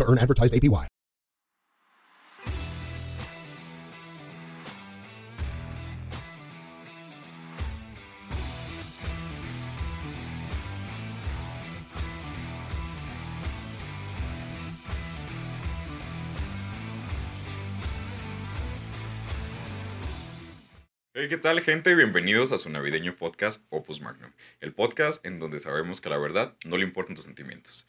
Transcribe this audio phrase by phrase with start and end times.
[0.00, 0.86] to earn advertised APY.
[21.12, 21.94] Hey, ¿qué tal, gente?
[21.94, 26.56] Bienvenidos a su navideño podcast Opus Magnum, el podcast en donde sabemos que la verdad
[26.64, 27.86] no le importan tus sentimientos.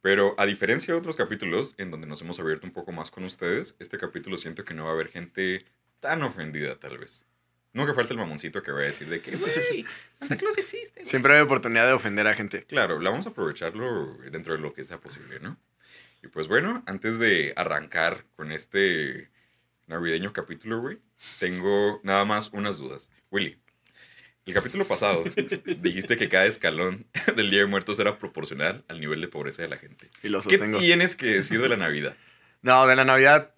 [0.00, 3.24] Pero a diferencia de otros capítulos en donde nos hemos abierto un poco más con
[3.24, 5.64] ustedes, este capítulo siento que no va a haber gente
[6.00, 7.24] tan ofendida, tal vez.
[7.72, 9.84] No que falte el mamoncito que va a decir de que, güey,
[10.18, 11.00] Santa Claus existe.
[11.00, 11.06] güey".
[11.06, 12.64] Siempre hay oportunidad de ofender a gente.
[12.64, 15.58] Claro, la vamos a aprovecharlo dentro de lo que sea posible, ¿no?
[16.22, 19.30] Y pues bueno, antes de arrancar con este
[19.86, 20.98] navideño capítulo, güey,
[21.38, 23.10] tengo nada más unas dudas.
[23.30, 23.60] Willy,
[24.48, 25.24] el capítulo pasado
[25.82, 29.68] dijiste que cada escalón del Día de Muertos era proporcional al nivel de pobreza de
[29.68, 30.08] la gente.
[30.22, 30.78] Y lo ¿Qué sostengo.
[30.78, 32.16] tienes que decir de la Navidad?
[32.62, 33.50] No, de la Navidad.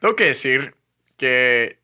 [0.00, 0.74] Tengo que decir
[1.16, 1.78] que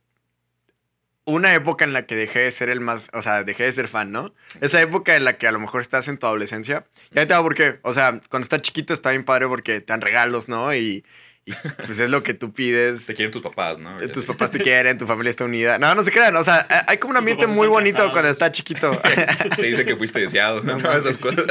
[1.25, 3.87] una época en la que dejé de ser el más, o sea, dejé de ser
[3.87, 4.35] fan, ¿no?
[4.61, 6.85] Esa época en la que a lo mejor estás en tu adolescencia.
[7.13, 7.79] Ya te digo por qué.
[7.83, 10.75] O sea, cuando estás chiquito está bien padre porque te dan regalos, ¿no?
[10.75, 11.05] Y,
[11.47, 11.53] y,
[11.87, 13.07] pues es lo que tú pides.
[13.07, 13.97] Te quieren tus papás, ¿no?
[14.09, 15.79] Tus papás te quieren, tu familia está unida.
[15.79, 16.35] No, no se crean.
[16.35, 18.13] O sea, hay como un ambiente muy bonito casados.
[18.13, 19.01] cuando estás chiquito.
[19.57, 20.77] Te dicen que fuiste deseado, ¿no?
[20.87, 21.45] No Esas cosas.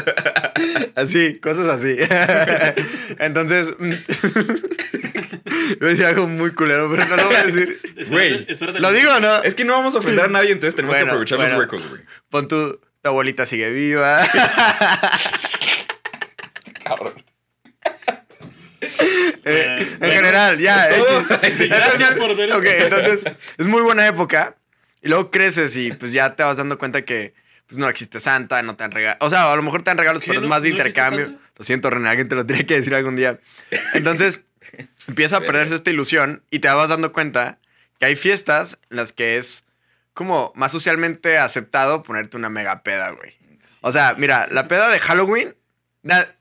[0.96, 1.96] Así, cosas así.
[3.20, 3.94] Entonces, mm,
[5.80, 7.80] voy a decir algo muy culero, pero no lo voy a decir.
[8.10, 8.48] Güey.
[8.80, 9.44] ¿Lo digo o no?
[9.44, 11.54] Es que no vamos a ofender a nadie, entonces tenemos que aprovechar bueno.
[11.54, 12.02] los huecos, güey.
[12.30, 14.26] Pon tu, tu abuelita sigue viva.
[16.84, 17.25] Cabrón.
[19.46, 20.90] Eh, en bueno, general, ya.
[20.90, 21.20] ¿es todo?
[21.20, 22.52] eh, gracias por ver.
[22.52, 23.24] ok, entonces,
[23.58, 24.56] es muy buena época.
[25.02, 27.34] Y luego creces y pues ya te vas dando cuenta que
[27.68, 29.18] pues no existe Santa, no te dan regalos.
[29.22, 31.36] O sea, a lo mejor te dan regalos, pero es ¿No- más de no intercambio.
[31.58, 33.40] Lo siento, René, alguien te lo tiene que decir algún día.
[33.94, 34.42] Entonces,
[35.08, 37.60] empieza a perderse esta ilusión y te vas dando cuenta
[38.00, 39.64] que hay fiestas en las que es
[40.14, 43.34] como más socialmente aceptado ponerte una mega peda, güey.
[43.82, 45.56] O sea, mira, la peda de Halloween.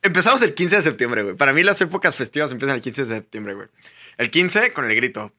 [0.03, 1.37] Empezamos el 15 de septiembre, güey.
[1.37, 3.69] Para mí las épocas festivas empiezan el 15 de septiembre, güey.
[4.19, 5.33] El 15 con el grito.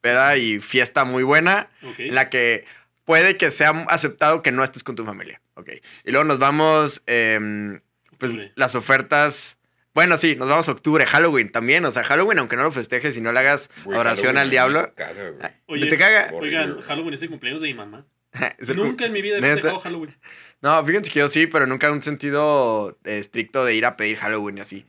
[0.00, 2.64] Peda y fiesta muy buena en la que
[3.04, 5.40] puede que sea aceptado que no estés con tu familia.
[5.54, 5.70] Ok.
[6.04, 7.80] Y luego nos vamos, em,
[8.18, 8.52] pues Octubre.
[8.54, 9.58] las ofertas.
[9.94, 11.84] Bueno, sí, nos vamos a octubre, Halloween también.
[11.86, 14.94] O sea, Halloween, aunque no lo festejes y no le hagas oración Halloween al diablo.
[14.94, 15.54] caga.
[15.66, 16.30] Oye, ¿Te caga?
[16.34, 16.80] Oigan.
[16.80, 18.04] Halloween es el cumpleaños de mi mamá.
[18.76, 20.14] Nunca en mi vida he festejado Halloween.
[20.66, 23.96] No, fíjense que yo sí, pero nunca en un sentido eh, estricto de ir a
[23.96, 24.84] pedir Halloween y así.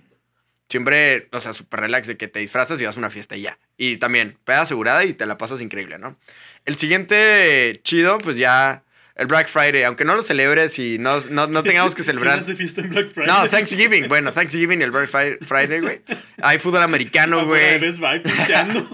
[0.69, 3.41] Siempre, o sea, súper relax de que te disfrazas y vas a una fiesta y
[3.41, 3.59] ya.
[3.77, 6.17] Y también, peda asegurada y te la pasas increíble, ¿no?
[6.65, 8.85] El siguiente chido, pues ya,
[9.17, 9.83] el Black Friday.
[9.83, 12.33] Aunque no lo celebres y no, no, no tengamos que celebrar.
[12.35, 13.27] ¿Quién hace fiesta en Black Friday?
[13.35, 14.07] No, Thanksgiving.
[14.07, 16.01] Bueno, Thanksgiving y el Black Fri- Friday, güey.
[16.41, 17.79] Hay fútbol americano, de güey.
[17.79, 18.89] Best Buy punteando.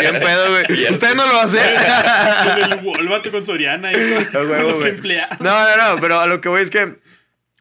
[0.00, 0.82] Bien pedo, güey.
[0.82, 1.58] Ya ¿Usted no lo hace?
[1.58, 5.40] con el Walmart con Soriana y con, A con los empleados.
[5.40, 6.98] No, no, no, pero a lo que voy es que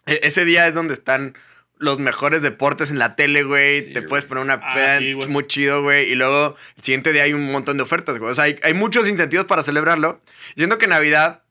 [0.05, 1.35] e- ese día es donde están
[1.77, 3.81] los mejores deportes en la tele, güey.
[3.81, 4.09] Sí, Te güey.
[4.09, 6.11] puedes poner una Ah, peda sí, muy chido, güey.
[6.11, 8.31] Y luego el siguiente día hay un montón de ofertas, güey.
[8.31, 10.21] O sea, hay, hay muchos incentivos para celebrarlo.
[10.57, 11.43] Siento que Navidad,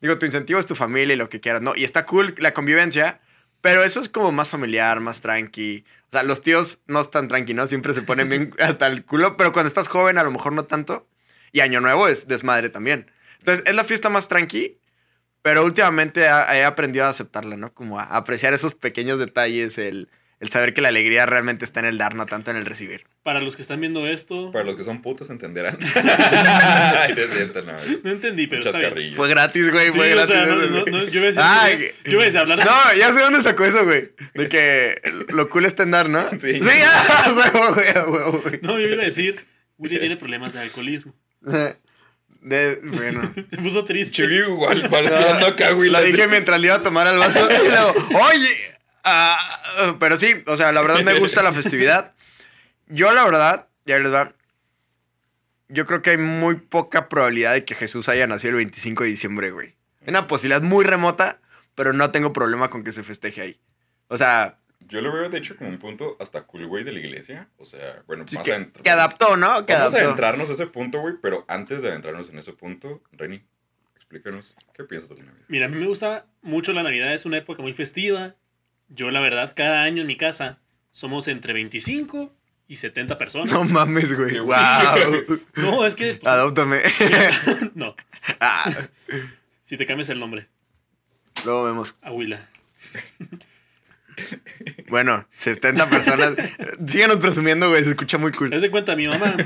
[0.00, 1.74] digo, tu incentivo es tu familia y lo que quieras, ¿no?
[1.76, 3.20] Y está cool la convivencia,
[3.60, 5.84] pero eso es como más familiar, más tranqui.
[6.08, 7.66] O sea, los tíos no están tranqui, ¿no?
[7.66, 10.64] Siempre se ponen bien hasta el culo, pero cuando estás joven a lo mejor no
[10.64, 11.08] tanto.
[11.52, 13.10] Y Año Nuevo es desmadre también.
[13.38, 14.78] Entonces, es la fiesta más tranqui,
[15.42, 17.72] pero últimamente he aprendido a aceptarla, ¿no?
[17.72, 21.86] Como a apreciar esos pequeños detalles, el, el saber que la alegría realmente está en
[21.86, 23.04] el dar, no tanto en el recibir.
[23.24, 25.78] Para los que están viendo esto, Para los que son putos entenderán.
[25.94, 27.72] Ay, no es cierto, no.
[28.04, 28.82] no entendí, pero está bien.
[28.90, 29.16] chascarrillo.
[29.16, 30.34] Fue gratis, güey, Sí, fue o gratis.
[30.36, 32.64] sea, no, no, no, yo iba a decir, Ay, yo iba a decir hablar de...
[32.64, 34.10] No, ya sé dónde sacó eso, güey.
[34.34, 35.00] De que
[35.30, 36.20] lo cool está en dar, ¿no?
[36.38, 36.60] Sí.
[36.62, 38.60] Sí, ah, huevo, huevo, güey.
[38.62, 39.44] No, yo iba a decir,
[39.76, 41.14] Willy tiene problemas de alcoholismo.
[42.40, 43.32] De- bueno.
[43.50, 44.14] Se puso triste.
[44.14, 44.84] Chivi igual,
[45.44, 45.90] acá, güey.
[45.90, 47.48] Lo la- dije mientras le iba a tomar al vaso.
[47.50, 47.92] Y luego,
[48.30, 48.77] oye.
[49.10, 52.14] Ah, pero sí, o sea, la verdad me gusta la festividad.
[52.86, 54.34] Yo, la verdad, ya les va.
[55.68, 59.10] Yo creo que hay muy poca probabilidad de que Jesús haya nacido el 25 de
[59.10, 59.74] diciembre, güey.
[60.00, 61.40] Es una posibilidad muy remota,
[61.74, 63.60] pero no tengo problema con que se festeje ahí.
[64.08, 64.58] O sea,
[64.88, 67.48] Yo lo veo, de hecho, como un punto hasta cool, güey, de la iglesia.
[67.58, 68.82] O sea, bueno, Sí, más que, adentro.
[68.82, 69.66] que adaptó, ¿no?
[69.66, 70.06] Que Vamos a adaptó.
[70.06, 73.42] adentrarnos a ese punto, güey, pero antes de adentrarnos en ese punto, Reni,
[73.96, 75.44] explícanos, ¿qué piensas de la Navidad?
[75.48, 78.36] Mira, a mí me gusta mucho la Navidad, es una época muy festiva.
[78.88, 80.58] Yo, la verdad, cada año en mi casa
[80.90, 82.34] somos entre 25
[82.68, 83.52] y 70 personas.
[83.52, 84.30] No mames, güey.
[84.30, 85.40] Sí, Wow.
[85.56, 86.14] No, es que.
[86.14, 86.80] pues, Adóptame.
[87.74, 87.94] no,
[88.40, 88.70] Ah,
[89.62, 90.48] si te cambias el nombre,
[91.44, 91.94] luego vemos.
[92.02, 92.48] Aguila.
[94.88, 96.34] Bueno, 70 personas.
[96.86, 97.84] Síganos presumiendo, güey.
[97.84, 98.52] Se escucha muy cool.
[98.52, 99.36] Haz de cuenta, mi mamá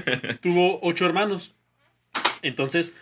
[0.40, 1.54] tuvo ocho hermanos.
[2.40, 2.94] Entonces,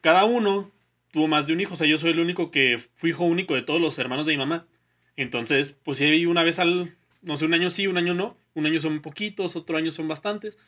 [0.00, 0.70] cada uno
[1.12, 1.74] tuvo más de un hijo.
[1.74, 4.32] O sea, yo soy el único que fui hijo único de todos los hermanos de
[4.34, 4.66] mi mamá.
[5.16, 8.36] Entonces, pues sí, una vez al, no sé, un año sí, un año no.
[8.54, 10.58] Un año son poquitos, otro año son bastantes.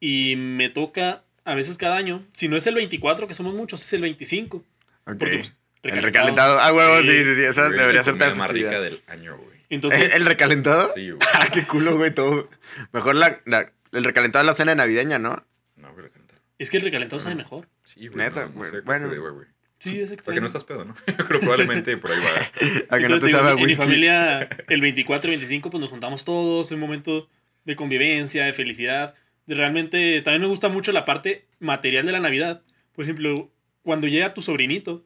[0.00, 2.24] Y me toca a veces cada año.
[2.32, 4.56] Si no es el 24, que somos muchos, es el 25.
[4.58, 4.64] Ok.
[5.04, 5.52] Porque, pues,
[5.94, 6.58] El recalentado.
[6.60, 7.42] Ah, huevo, sí, sí, sí.
[7.42, 9.56] Esa Güey, debería ser tan más rica del año, güey.
[9.68, 10.90] Entonces, ¿El recalentado?
[10.94, 11.18] Sí, güey.
[11.34, 12.12] Ah, qué culo, güey.
[12.14, 12.48] Todo.
[12.92, 15.44] Mejor la, la- el recalentado es la cena navideña, ¿no?
[15.76, 16.40] No, güey, la calentado.
[16.58, 17.68] es que el recalentado sabe mejor.
[17.84, 18.18] Sí, güey.
[18.18, 19.08] Neta, no, no güey, sé bueno.
[19.08, 19.46] güey.
[19.78, 20.40] Sí, es Porque extraño.
[20.40, 20.94] no estás pedo, ¿no?
[21.06, 22.40] Pero probablemente por ahí va.
[22.88, 25.70] A que no Entonces, te digo, sabe a en mi familia, el 24 y 25,
[25.70, 27.28] pues nos juntamos todos, un momento
[27.64, 29.14] de convivencia, de felicidad.
[29.46, 32.62] Realmente, también me gusta mucho la parte material de la Navidad.
[32.94, 33.50] Por ejemplo,
[33.82, 35.04] cuando llega tu sobrinito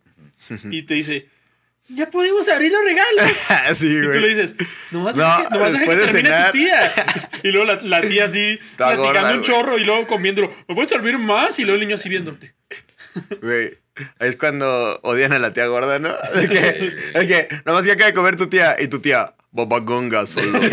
[0.70, 1.28] y te dice,
[1.88, 3.36] ya podemos abrir los regalos.
[3.74, 4.34] Sí, Y tú le güey.
[4.34, 4.54] dices,
[4.92, 6.46] No, que, nomás deja que después de termine cenar.
[6.52, 6.92] tu tía.
[7.42, 9.50] Y luego la, la tía así, Toda platicando gorda, un güey.
[9.50, 10.54] chorro y luego comiéndolo.
[10.68, 11.58] ¿Me puedes servir más?
[11.58, 12.54] Y luego el niño así viéndote.
[13.42, 13.76] Güey.
[14.18, 16.10] Ahí es cuando odian a la tía gorda, ¿no?
[16.34, 20.26] De que, es que, nomás que acaba de comer tu tía y tu tía, bobagonga
[20.26, 20.60] solo.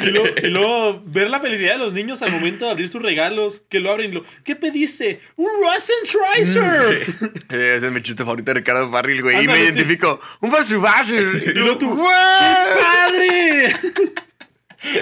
[0.00, 3.02] Y luego, y luego ver la felicidad de los niños al momento de abrir sus
[3.02, 5.20] regalos, que lo abren y lo, ¿qué pediste?
[5.36, 7.04] ¡Un Rosenschreiser!
[7.50, 9.44] Eh, Ese es mi chiste favorito de Ricardo Farril, güey.
[9.44, 9.62] Y me sí.
[9.64, 10.20] identifico.
[10.40, 11.42] Un Basubasher.
[11.46, 12.08] Y luego tú, ¡Güey!
[12.10, 13.76] ¡Padre!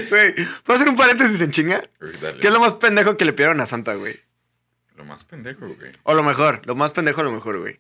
[0.09, 0.35] Güey,
[0.65, 1.83] ¿puedo hacer un paréntesis en chinga?
[2.23, 2.41] Dale.
[2.41, 4.15] ¿Qué es lo más pendejo que le pidieron a Santa, güey?
[4.97, 5.93] Lo más pendejo, güey.
[6.05, 7.79] O lo mejor, lo más pendejo, lo mejor, güey.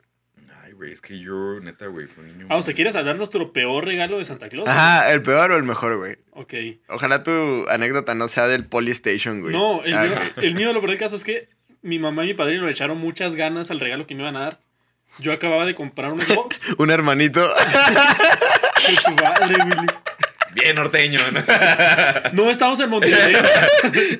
[0.62, 2.46] Ay, güey, es que yo, neta, güey, fue un niño.
[2.50, 4.68] Ah, o sea, ¿quieres hablar nuestro peor regalo de Santa Claus?
[4.68, 6.16] Ajá, ¿el peor o el mejor, güey?
[6.32, 6.52] Ok.
[6.88, 9.54] Ojalá tu anécdota no sea del Polystation, güey.
[9.54, 10.46] No, el Ah, mío, güey.
[10.46, 11.48] el mío, lo peor del caso es que
[11.82, 14.40] mi mamá y mi padrino le echaron muchas ganas al regalo que me iban a
[14.40, 14.60] dar.
[15.18, 16.60] Yo acababa de comprar un Xbox.
[16.78, 17.48] Un hermanito.
[19.22, 19.86] Madre, Willy.
[20.52, 21.40] Bien norteño, ¿no?
[22.44, 23.34] No estamos en Monterrey.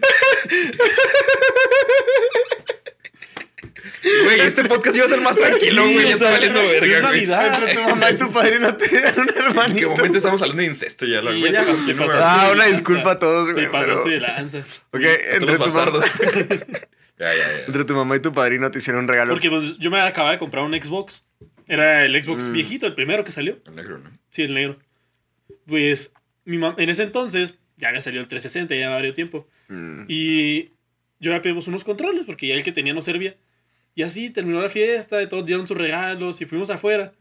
[4.25, 6.05] Güey, este podcast iba a ser más tranquilo, Sí, güey.
[6.05, 7.25] o ya está valiendo verga, güey.
[7.25, 9.91] Entre tu mamá y tu padrino te dieron un ¿En qué hermanito.
[9.91, 11.21] momento estamos hablando de incesto ya?
[11.21, 12.71] Sí, güey, ya Ah, una lanza.
[12.77, 13.71] disculpa a todos, Te güey.
[13.71, 14.05] pasaste Pero...
[14.11, 14.59] de lanza.
[14.59, 16.05] Ok, Hasta entre los tu, mamá, bastardos.
[17.19, 17.65] ya, ya, ya.
[17.67, 19.33] entre tu mamá y tu padrino te hicieron un regalo.
[19.33, 21.25] Porque pues, yo me acababa de comprar un Xbox.
[21.69, 22.53] Era el Xbox Mm.
[22.53, 23.59] viejito, el primero que salió.
[23.67, 24.11] El negro, ¿no?
[24.31, 24.79] Sí, el negro.
[25.67, 26.13] Pues
[26.45, 29.49] mi mam- en ese entonces ya había salido el 360, ya había varios tiempo.
[29.69, 30.05] Mm.
[30.09, 30.71] Y
[31.19, 33.35] yo ya pedimos unos controles porque ya el que tenía no servía.
[33.97, 37.13] Y así terminó la fiesta, y todos dieron sus regalos y fuimos afuera.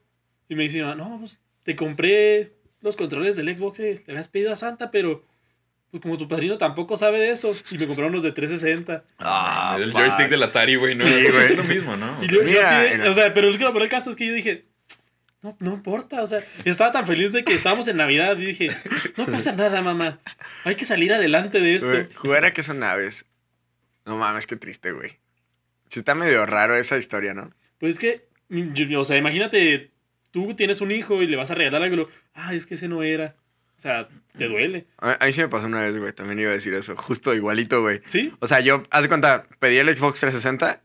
[0.47, 2.51] Y me dice, no, pues te compré
[2.81, 5.23] los controles del Xbox, eh, le habías pedido a Santa, pero
[5.89, 7.55] pues como tu padrino tampoco sabe de eso.
[7.71, 9.03] Y me compraron unos de 360.
[9.19, 10.01] Ah, el fuck.
[10.01, 12.19] joystick del Atari, güey, no Sí, es lo mismo, ¿no?
[12.19, 13.09] O Y sea, yo, mira, mira.
[13.09, 14.65] o sea, pero el, pero el caso es que yo dije,
[15.41, 18.67] no, no importa, o sea, estaba tan feliz de que estábamos en Navidad y dije,
[19.15, 20.19] no pasa nada, mamá,
[20.65, 21.87] hay que salir adelante de esto.
[21.87, 23.25] Güey, jugar a que son aves.
[24.05, 25.17] No mames, qué triste, güey.
[25.89, 27.51] Sí está medio raro esa historia, ¿no?
[27.79, 29.91] Pues es que, mm, o sea, imagínate,
[30.31, 33.03] tú tienes un hijo y le vas a regalar algo, ay, es que ese no
[33.03, 33.35] era.
[33.77, 34.87] O sea, te duele.
[34.97, 36.13] A, a mí sí me pasó una vez, güey.
[36.13, 36.95] También iba a decir eso.
[36.95, 38.01] Justo igualito, güey.
[38.05, 38.31] ¿Sí?
[38.39, 40.81] O sea, yo, haz de cuenta, pedí el Xbox 360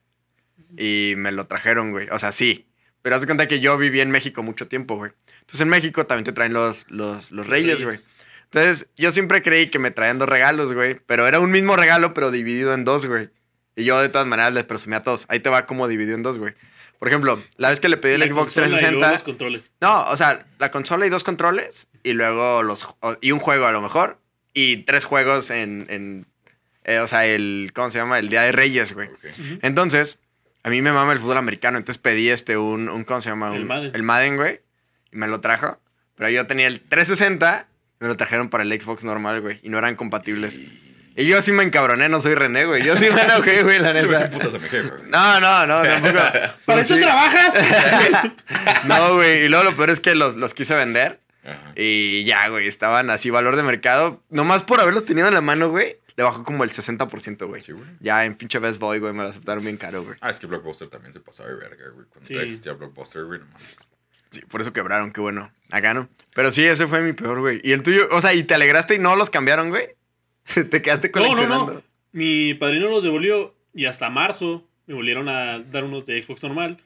[0.77, 2.09] y me lo trajeron, güey.
[2.11, 2.67] O sea, sí.
[3.03, 5.13] Pero haz de cuenta que yo viví en México mucho tiempo, güey.
[5.41, 7.97] Entonces en México también te traen los, los, los reyes, güey.
[8.45, 10.99] Entonces yo siempre creí que me traían dos regalos, güey.
[11.07, 13.31] Pero era un mismo regalo, pero dividido en dos, güey.
[13.77, 15.27] Y yo de todas maneras les presumí a todos.
[15.29, 16.55] Ahí te va como dividido en dos, güey.
[16.99, 19.13] Por ejemplo, la vez que le pedí el La Xbox consola y luego 360...
[19.13, 19.73] los controles.
[19.81, 22.87] No, o sea, la consola y dos controles y luego los
[23.23, 24.19] y un juego a lo mejor
[24.53, 26.27] y tres juegos en, en
[26.85, 28.19] eh, o sea, el ¿cómo se llama?
[28.19, 29.09] El Día de Reyes, güey.
[29.63, 30.19] Entonces,
[30.63, 33.55] a mí me mama el fútbol americano, entonces pedí este un, un ¿cómo se llama?
[33.55, 33.91] El Un- Madden.
[33.95, 34.61] El Madden, güey,
[35.13, 35.79] y me lo trajo,
[36.17, 37.67] pero yo tenía el 360,
[38.01, 40.59] me lo trajeron para el Xbox normal, güey, y no eran compatibles.
[41.21, 42.83] Y yo sí me encabroné, no soy René, güey.
[42.83, 44.31] Yo sí me enojé, güey, la neta.
[45.09, 46.19] No, no, no, tampoco.
[46.65, 47.01] ¿Para eso sí.
[47.01, 47.55] trabajas?
[48.85, 49.45] No, güey.
[49.45, 51.21] Y luego lo peor es que los, los quise vender.
[51.45, 51.73] Ajá.
[51.77, 52.67] Y ya, güey.
[52.67, 54.23] Estaban así, valor de mercado.
[54.31, 55.97] Nomás por haberlos tenido en la mano, güey.
[56.17, 57.63] Le bajó como el 60%, güey.
[57.63, 57.85] Sí, güey.
[58.01, 59.13] Ya en pinche Best Boy, güey.
[59.13, 60.17] Me lo aceptaron bien caro, güey.
[60.21, 62.07] Ah, es que Blockbuster también se pasaba de verga, güey.
[62.09, 62.37] Cuando Sí.
[62.37, 63.77] existía Blockbuster, güey, no mames.
[64.31, 65.51] Sí, por eso quebraron, qué bueno.
[65.71, 66.09] Acá no.
[66.35, 67.61] Pero sí, ese fue mi peor, güey.
[67.65, 68.09] ¿Y el tuyo?
[68.13, 69.89] O sea, ¿y te alegraste y no los cambiaron, güey?
[70.71, 71.73] ¿Te quedaste No, no, coleccionando?
[71.75, 71.83] no.
[72.13, 76.79] Mi padrino los devolvió y hasta marzo me volvieron a dar unos de Xbox normal.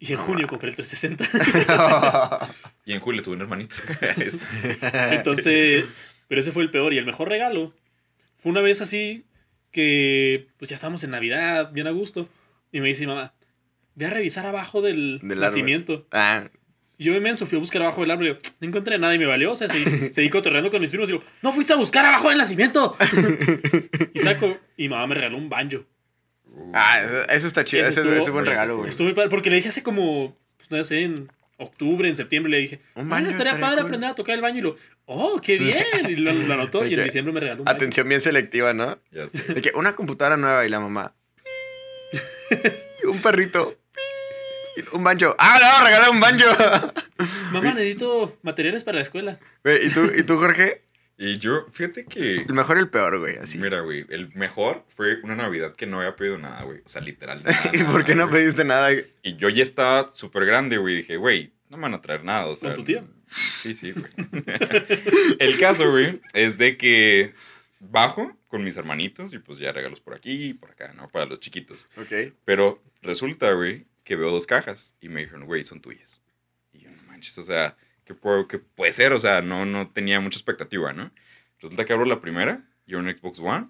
[0.00, 2.48] Y en junio compré el 360.
[2.84, 3.76] Y en julio tuve un hermanito.
[4.16, 4.40] Es-
[5.12, 5.84] Entonces,
[6.26, 6.92] pero ese fue el peor.
[6.92, 7.72] Y el mejor regalo
[8.38, 9.24] fue una vez así
[9.70, 12.28] que pues ya estábamos en Navidad, bien a gusto.
[12.72, 13.34] Y me dice mi mamá,
[13.94, 15.40] ve a revisar abajo del, Del árbol.
[15.42, 16.06] nacimiento.
[16.10, 16.48] ah,
[16.98, 19.26] yo inmenso fui a buscar abajo del árbol y digo, no encontré nada y me
[19.26, 19.52] valió.
[19.52, 22.28] O sea, seguí, seguí cotorreando con mis primos y digo, no fuiste a buscar abajo
[22.28, 22.96] del nacimiento.
[24.14, 25.84] y saco, y mamá me regaló un banjo.
[26.74, 27.82] ah, eso- está chido.
[27.82, 28.90] Ese Ese, estuvo- ese es buen regalo, güey.
[28.90, 32.50] Estuvo muy padre, porque le dije hace como, pues no sé, en octubre, en septiembre,
[32.50, 33.86] le dije, Un "Ah, baño estaría estaría padre cool".
[33.86, 34.58] aprender a tocar el baño.
[34.58, 35.84] Y lo, oh, qué bien.
[36.08, 37.76] Y lo, lo anotó y en diciembre me regaló un baño.
[37.76, 38.98] Atención bien selectiva, ¿no?
[39.12, 39.54] ya sé.
[39.54, 41.14] De que una computadora nueva y la mamá.
[43.04, 43.76] un perrito.
[44.92, 45.34] Un banjo.
[45.38, 46.46] ¡Ah, le vamos a regalar un banjo!
[47.52, 49.38] Mamá, necesito materiales para la escuela.
[49.64, 50.82] ¿y tú, ¿Y tú, Jorge?
[51.18, 52.36] Y yo, fíjate que.
[52.36, 53.58] El mejor y el peor, güey, así.
[53.58, 56.80] Mira, güey, el mejor fue una Navidad que no había pedido nada, güey.
[56.84, 57.42] O sea, literal.
[57.44, 58.42] nada, ¿Y por qué nada, no güey.
[58.42, 58.90] pediste nada?
[58.92, 59.06] güey?
[59.22, 60.96] Y yo ya estaba súper grande, güey.
[60.96, 62.46] Dije, güey, no me van a traer nada.
[62.46, 63.06] O sea, ¿Con tu tío?
[63.60, 64.10] Sí, sí, güey.
[65.38, 67.34] el caso, güey, es de que
[67.78, 71.08] bajo con mis hermanitos y pues ya regalos por aquí y por acá, ¿no?
[71.08, 71.86] Para los chiquitos.
[71.96, 72.32] Ok.
[72.44, 76.20] Pero resulta, güey, que veo dos cajas y me dijeron, güey, son tuyas.
[76.72, 79.12] Y yo, no manches, o sea, ¿qué, puedo- qué puede ser?
[79.12, 81.12] O sea, no, no tenía mucha expectativa, ¿no?
[81.60, 83.68] Resulta que abro la primera y era un Xbox One.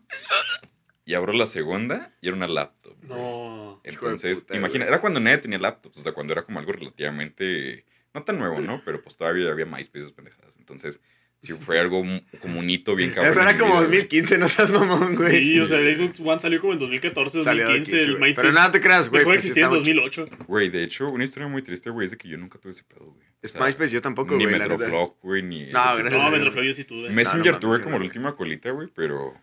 [1.04, 2.96] Y abro la segunda y era una laptop.
[3.02, 3.80] No.
[3.84, 7.84] Entonces, puta, imagina, era cuando nadie tenía laptops, o sea, cuando era como algo relativamente,
[8.14, 8.82] no tan nuevo, ¿no?
[8.84, 10.54] Pero pues todavía había MySpace pendejadas.
[10.58, 11.00] Entonces,
[11.42, 12.02] sí fue algo
[12.40, 13.32] como un hito bien cabrón.
[13.32, 13.98] Eso era como vida, güey.
[13.98, 15.42] 2015, no seas mamón, güey.
[15.42, 17.96] Sí, o sea, el Xbox One salió como en 2014, Salió de 2015.
[17.98, 18.18] 15, el.
[18.20, 19.20] MySpace Pero nada te creas, güey.
[19.20, 20.26] dejó de pues existir en estaba- 2008.
[20.46, 22.84] Güey, de hecho, una historia muy triste, güey, es de que yo nunca tuve ese
[22.84, 23.26] pedo, güey.
[23.26, 24.56] O Es sea, MySpace, yo tampoco, Ni güey.
[24.58, 24.68] neta.
[24.68, 25.66] Metroflog, güey, ni...
[25.66, 26.30] No, gracias No, Dios.
[26.32, 27.10] Metroflow yo sí tuve.
[27.10, 29.34] Messenger No, no tuve como la última colita, güey, pero...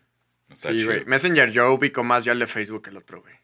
[0.48, 1.04] No está Sí, güey.
[1.04, 3.34] Messenger yo ubico más ya el de Facebook que el otro, güey.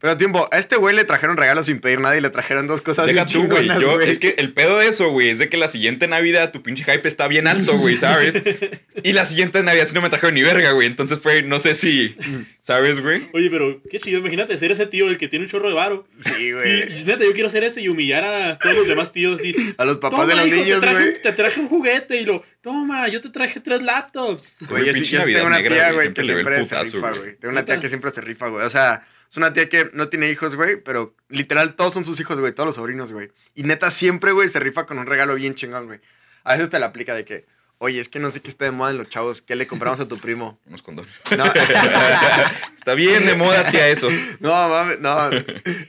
[0.00, 2.80] Pero tiempo, a este güey le trajeron regalos sin pedir nada y le trajeron dos
[2.80, 3.68] cosas Deja bien tú, güey.
[3.80, 4.10] Yo, güey.
[4.10, 6.84] es que el pedo de eso, güey, es de que la siguiente Navidad tu pinche
[6.84, 8.42] hype está bien alto, güey, ¿sabes?
[9.02, 10.86] Y la siguiente Navidad sí no me trajeron ni verga, güey.
[10.86, 12.14] Entonces fue, no sé si,
[12.60, 13.28] ¿sabes, güey?
[13.32, 16.06] Oye, pero qué chido, imagínate ser ese tío el que tiene un chorro de varo.
[16.18, 17.00] Sí, güey.
[17.00, 19.54] y neta, yo quiero ser ese y humillar a todos los demás tíos así.
[19.78, 21.14] A los papás de los hijo, niños, te traje, güey.
[21.14, 24.52] un- te traje un juguete y lo, toma, yo te traje tres laptops.
[24.68, 27.36] Güey, yo sí, yo tengo una tía, güey, que siempre se rifa, güey.
[27.36, 28.66] Tengo una tía que siempre se rifa, güey.
[28.66, 32.18] O sea, es una tía que no tiene hijos, güey, pero literal todos son sus
[32.18, 33.30] hijos, güey, todos los sobrinos, güey.
[33.54, 36.00] Y neta siempre, güey, se rifa con un regalo bien chingón, güey.
[36.42, 37.46] A veces te la aplica de que,
[37.78, 40.00] oye, es que no sé qué está de moda en los chavos, ¿qué le compramos
[40.00, 40.58] a tu primo?
[40.66, 41.12] Unos condones.
[41.36, 41.44] No,
[42.76, 44.08] Está bien de moda, tía, eso.
[44.40, 45.30] no, mames, no.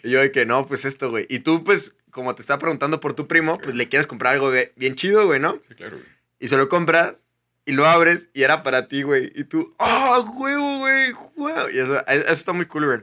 [0.04, 1.26] Y yo de que, no, pues esto, güey.
[1.28, 4.50] Y tú, pues, como te está preguntando por tu primo, pues le quieres comprar algo
[4.52, 5.60] güey, bien chido, güey, ¿no?
[5.68, 6.08] Sí, claro, güey.
[6.40, 7.16] Y se lo compras
[7.66, 9.32] y lo abres y era para ti, güey.
[9.34, 11.14] Y tú, ¡ah, huevo, güey!
[11.36, 11.70] ¡Huevo!
[11.72, 13.00] Y eso, eso está muy cool, güey.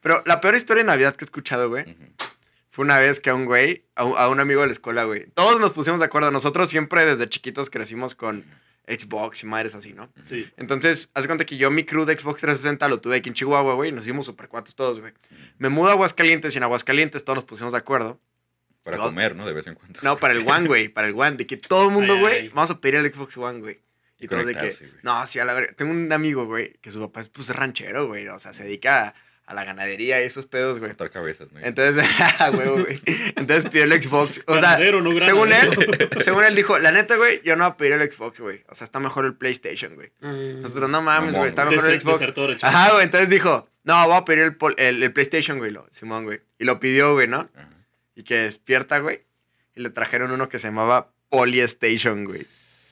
[0.00, 1.96] Pero la peor historia de Navidad que he escuchado, güey,
[2.70, 5.04] fue una vez que a un güey, a un, a un amigo de la escuela,
[5.04, 6.30] güey, todos nos pusimos de acuerdo.
[6.30, 8.44] Nosotros siempre desde chiquitos crecimos con
[8.88, 10.10] Xbox y madres así, ¿no?
[10.22, 10.50] Sí.
[10.56, 13.34] Entonces, haz de cuenta que yo mi crew de Xbox 360 lo tuve aquí en
[13.34, 15.12] Chihuahua, güey, y nos hicimos super cuatos todos, güey.
[15.58, 18.20] Me mudo a Aguascalientes y en Aguascalientes todos nos pusimos de acuerdo.
[18.82, 19.02] Para No.
[19.04, 19.46] comer, ¿no?
[19.46, 20.00] De vez en cuando.
[20.02, 22.70] No, para el One, güey, para el One, de que todo el mundo, güey, vamos
[22.70, 23.80] a pedir el Xbox One, güey.
[24.18, 25.72] Y Y todos de que, no, sí, a la verga.
[25.74, 29.08] Tengo un amigo, güey, que su papá es pues ranchero, güey, o sea, se dedica
[29.08, 29.14] a,
[29.50, 30.90] a la ganadería y esos pedos, güey.
[30.92, 31.58] Cortar cabezas, ¿no?
[31.60, 32.04] Entonces,
[32.56, 33.00] huevo, güey.
[33.36, 34.40] Entonces pidió el Xbox.
[34.46, 36.20] O sea, Ganadero, no según él, granadero.
[36.20, 38.62] según él dijo, la neta, güey, yo no voy a pedir el Xbox, güey.
[38.68, 40.10] O sea, está mejor el PlayStation, güey.
[40.20, 41.76] Nosotros, no mames, güey, está güey.
[41.76, 42.20] mejor el Xbox.
[42.20, 42.56] desertor.
[42.62, 45.86] Ajá, güey, entonces dijo, no, voy a pedir el, pol- el, el PlayStation, güey, lo,
[45.90, 46.40] Simón, güey.
[46.58, 47.48] Y lo pidió, güey, ¿no?
[47.56, 47.68] Ajá.
[48.14, 49.24] Y que despierta, güey.
[49.74, 52.40] Y le trajeron uno que se llamaba Polystation, güey.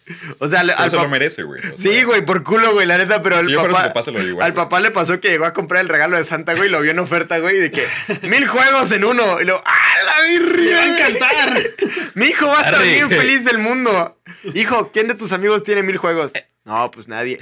[0.40, 1.60] O sea, Pero al se lo merece, güey.
[1.72, 3.88] o Sí, güey, por culo, güey, la neta, pero su papá...
[3.88, 4.64] papá se lo digo igual, Al güey.
[4.64, 6.90] papá le pasó que llegó a comprar el regalo de Santa, güey, y lo vio
[6.92, 7.86] en oferta, güey, de que
[8.28, 9.40] mil juegos en uno.
[9.40, 9.72] Y lo, ¡ah,
[10.04, 10.38] la ¡Me
[10.72, 10.96] va a virgen!
[10.96, 11.62] encantar!
[12.14, 12.92] Mi hijo va a estar Arre.
[12.94, 14.20] bien feliz del mundo.
[14.54, 16.32] Hijo, ¿quién de tus amigos tiene mil juegos?
[16.64, 17.38] No, pues nadie.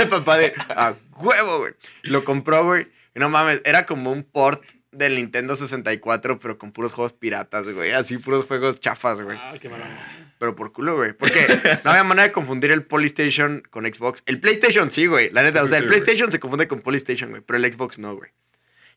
[0.00, 1.72] el papá de, a huevo, güey.
[2.02, 2.88] Lo compró, güey.
[3.14, 4.62] Y no mames, era como un port
[4.92, 7.92] del Nintendo 64, pero con puros juegos piratas, güey.
[7.92, 9.36] Así, puros juegos chafas, güey.
[9.40, 10.21] Ah, qué mala onda.
[10.42, 11.12] Pero por culo, güey.
[11.12, 11.46] Porque
[11.84, 14.24] no había manera de confundir el Polystation con Xbox.
[14.26, 15.30] El PlayStation sí, güey.
[15.30, 15.86] La neta, o sea, el.
[15.86, 17.42] PlayStation se confunde con Polystation, güey.
[17.46, 18.32] Pero el Xbox no, güey.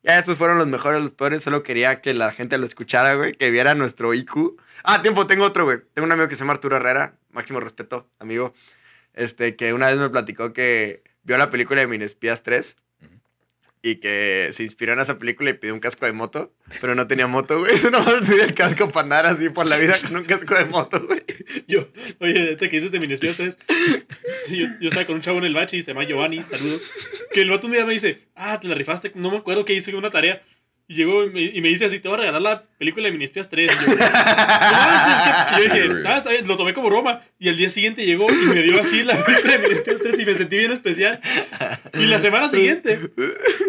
[0.02, 1.44] Ya estos fueron los mejores, los peores.
[1.44, 3.34] Solo quería que la gente lo escuchara, güey.
[3.34, 4.60] Que viera nuestro IQ.
[4.84, 5.82] Ah, tiempo, tengo otro, güey.
[5.94, 7.14] Tengo un amigo que se llama Arturo Herrera.
[7.30, 8.56] Máximo respeto, amigo.
[9.14, 12.76] Este, que una vez me platicó que vio la película de Minespías 3.
[13.86, 16.52] Y que se inspiró en esa película y pidió un casco de moto,
[16.82, 17.76] pero no tenía moto, güey.
[17.92, 21.06] Nomás pidió el casco para andar así por la vida con un casco de moto,
[21.06, 21.22] güey.
[21.68, 21.88] Yo,
[22.20, 23.58] oye, este que dices de Minispías 3,
[24.50, 26.84] yo, yo estaba con un chavo en el bache y se llama Giovanni, saludos.
[27.32, 29.74] Que el vato un día me dice, ah, te la rifaste, no me acuerdo que
[29.74, 30.44] hice una tarea.
[30.88, 33.12] Y llegó y me, y me dice así, te voy a regalar la película de
[33.12, 33.72] Minispías 3.
[33.72, 33.94] Y yo.
[33.96, 36.04] Y yo dije, güey.
[36.06, 37.22] ah, está bien, lo tomé como broma.
[37.40, 40.26] Y al día siguiente llegó y me dio así la película de Minispías 3 y
[40.26, 41.20] me sentí bien especial.
[41.96, 43.00] Y la semana siguiente,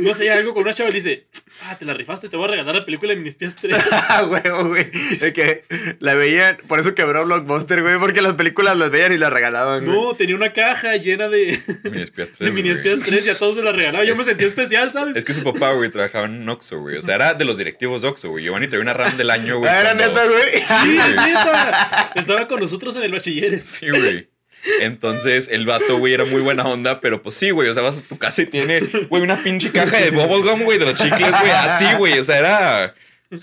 [0.00, 1.26] no sé, algo con una chava y le dice,
[1.62, 3.76] ah, te la rifaste, te voy a regalar la película de Minispías 3.
[4.08, 4.84] Ah, huevo, güey.
[5.18, 5.64] De que
[6.00, 9.84] la veían, por eso quebró Blockbuster, güey, porque las películas las veían y las regalaban,
[9.84, 9.96] güey.
[9.96, 12.38] No, tenía una caja llena de, Mini espías 3.
[12.38, 14.04] de Mini Espías 3 y a todos se la regalaba.
[14.04, 15.16] Yo me sentí especial, ¿sabes?
[15.16, 16.96] Es que su papá, güey, trabajaba en Oxxo, güey.
[16.96, 18.44] O sea, era de los directivos de Oxxo, güey.
[18.44, 19.70] Giovanni traía una RAM del año, güey.
[19.74, 20.62] Era cuando- neta, güey.
[20.62, 22.12] Sí, es neta.
[22.14, 23.64] Estaba con nosotros en el bachilleres.
[23.64, 24.28] Sí, güey.
[24.80, 27.68] Entonces, el vato, güey, era muy buena onda, pero pues sí, güey.
[27.68, 30.78] O sea, vas a tu casa y tiene, güey, una pinche caja de bubblegum, güey,
[30.78, 31.50] de los chicles, güey.
[31.52, 32.18] Así, güey.
[32.18, 32.94] O sea, era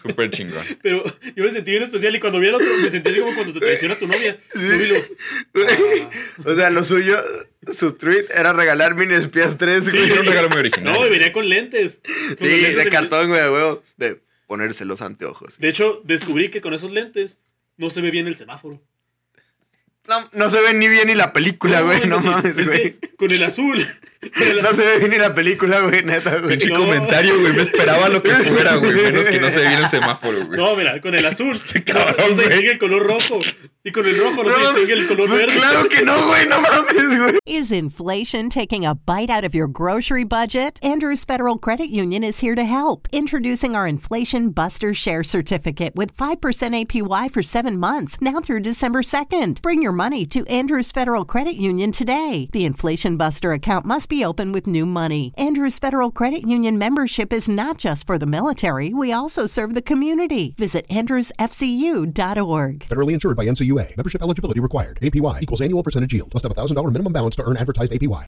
[0.02, 0.64] súper chingón.
[0.82, 1.04] Pero
[1.36, 3.54] yo me sentí bien especial y cuando vi al otro me sentí así como cuando
[3.54, 4.40] te traiciona tu novia.
[4.54, 4.96] Lo-
[5.54, 6.08] Güey.
[6.46, 7.18] O sea, lo suyo,
[7.72, 10.12] su tweet era regalar mini espías 3, Sí, güey.
[10.12, 10.94] Era un regalo muy original.
[10.94, 12.00] No, y venía con lentes.
[12.04, 13.80] Con Sí, lentes de de- cartón, güey, güey.
[13.98, 15.58] De ponerse los anteojos.
[15.60, 17.38] De hecho, descubrí que con esos lentes
[17.78, 18.82] no se ve bien el semáforo.
[20.08, 22.06] No, no se ve ni bien ni la película, güey.
[22.08, 22.96] No, se- mames, es güey.
[23.16, 23.88] con el azul.
[24.32, 26.58] Con el No se ve bien ni la película, güey, neta, güey.
[26.58, 26.80] Pinche No.
[26.80, 27.54] comentario, güey.
[27.54, 28.94] Me esperaba lo que fuera, güey.
[28.94, 30.58] Menos que no se viera el semáforo, güey.
[30.60, 31.48] No, mira, con el azul.
[31.48, 33.40] no, se- cabrón, no se distingue el color rojo.
[33.86, 35.56] Y con el rojo no, se distingue el color Pues verde.
[35.58, 37.40] Claro que no, güey, no mames, güey.
[37.46, 40.80] Is inflation taking a bite out of your grocery budget?
[40.82, 43.08] Andrews Federal Credit Union is here to help.
[43.12, 49.02] Introducing our Inflation Buster Share Certificate with 5% APY for seven months, now through December
[49.02, 49.62] 2nd.
[49.62, 52.48] Bring your money to Andrews Federal Credit Union today.
[52.54, 55.34] The Inflation Buster account must be open with new money.
[55.38, 59.82] Andrews Federal Credit Union membership is not just for the military, we also serve the
[59.82, 60.56] community.
[60.58, 62.80] Visit andrewsfcu.org.
[62.90, 63.96] Federally insured by NCUA.
[63.96, 65.00] Membership eligibility required.
[65.02, 66.34] APY equals annual percentage yield.
[66.34, 68.28] Must have a $1,000 minimum balance to earn advertised APY.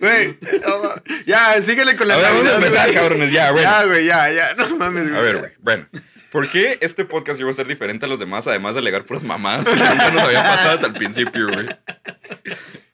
[0.00, 0.94] Güey, no oh,
[1.26, 3.70] ya, síguele con la A ver, vamos a empezar, cabrones, ya, bueno.
[3.70, 4.54] Ya, güey, ya, ya.
[4.54, 5.18] No mames, güey.
[5.18, 5.52] A ver, güey.
[5.60, 5.86] Bueno,
[6.30, 9.22] ¿por qué este podcast iba a ser diferente a los demás, además de alegar puras
[9.22, 11.66] mamadas que nunca nos había pasado hasta el principio, güey?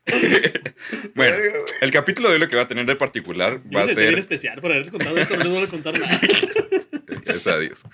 [1.14, 1.36] bueno,
[1.80, 3.94] el capítulo de hoy lo que va a tener de particular Yo va me a
[3.94, 4.18] ser.
[4.18, 5.36] especial por haber contado esto.
[5.36, 6.20] No voy a contar nada.
[7.06, 7.84] Gracias a Dios.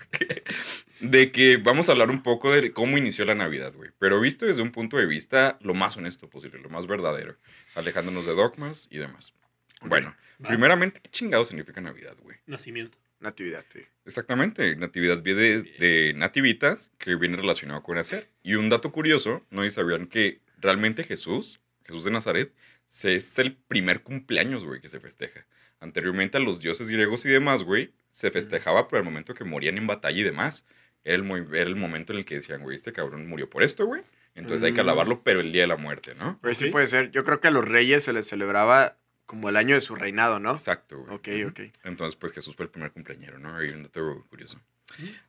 [1.00, 3.90] De que vamos a hablar un poco de cómo inició la Navidad, güey.
[3.98, 7.36] Pero visto desde un punto de vista lo más honesto posible, lo más verdadero.
[7.74, 9.34] Alejándonos de dogmas y demás.
[9.82, 10.48] Bueno, Va.
[10.48, 12.38] primeramente, ¿qué chingado significa Navidad, güey?
[12.46, 12.98] Nacimiento.
[13.20, 13.80] Natividad, sí.
[14.04, 18.28] Exactamente, natividad viene de, de nativitas, que viene relacionado con nacer.
[18.42, 22.52] Y un dato curioso, no sabían que realmente Jesús, Jesús de Nazaret,
[22.86, 25.46] se- es el primer cumpleaños, güey, que se festeja.
[25.80, 29.76] Anteriormente a los dioses griegos y demás, güey, se festejaba por el momento que morían
[29.78, 30.66] en batalla y demás.
[31.04, 33.86] Era el, era el momento en el que decían, güey, este cabrón murió por esto,
[33.86, 34.02] güey.
[34.34, 34.88] Entonces hay que Mm.
[34.88, 36.38] alabarlo, pero el día de la muerte, ¿no?
[36.42, 37.10] Güey, sí puede ser.
[37.10, 40.40] Yo creo que a los reyes se les celebraba como el año de su reinado,
[40.40, 40.52] ¿no?
[40.52, 41.14] Exacto, güey.
[41.14, 41.60] Ok, ok.
[41.84, 43.56] Entonces, pues Jesús fue el primer cumpleañero, ¿no?
[43.56, 44.60] Hay un dato curioso.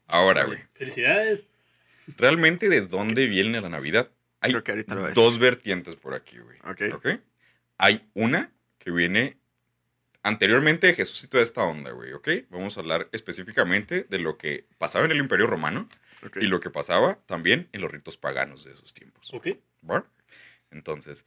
[0.08, 0.60] Ahora, güey.
[0.74, 1.46] Felicidades.
[2.18, 4.10] realmente de dónde viene la Navidad.
[4.42, 5.24] Hay Creo que ahorita lo voy a decir.
[5.24, 6.58] dos vertientes por aquí, güey.
[6.64, 6.96] Ok.
[6.96, 7.08] ¿Ok?
[7.78, 9.38] Hay una que viene
[10.24, 12.28] anteriormente de Jesús y toda esta onda, güey, ¿ok?
[12.50, 15.88] Vamos a hablar específicamente de lo que pasaba en el Imperio Romano
[16.26, 16.38] ok.
[16.42, 19.34] y lo que pasaba también en los ritos paganos de esos tiempos.
[19.34, 19.50] Ok.
[19.90, 20.06] ¿Va?
[20.72, 21.26] Entonces,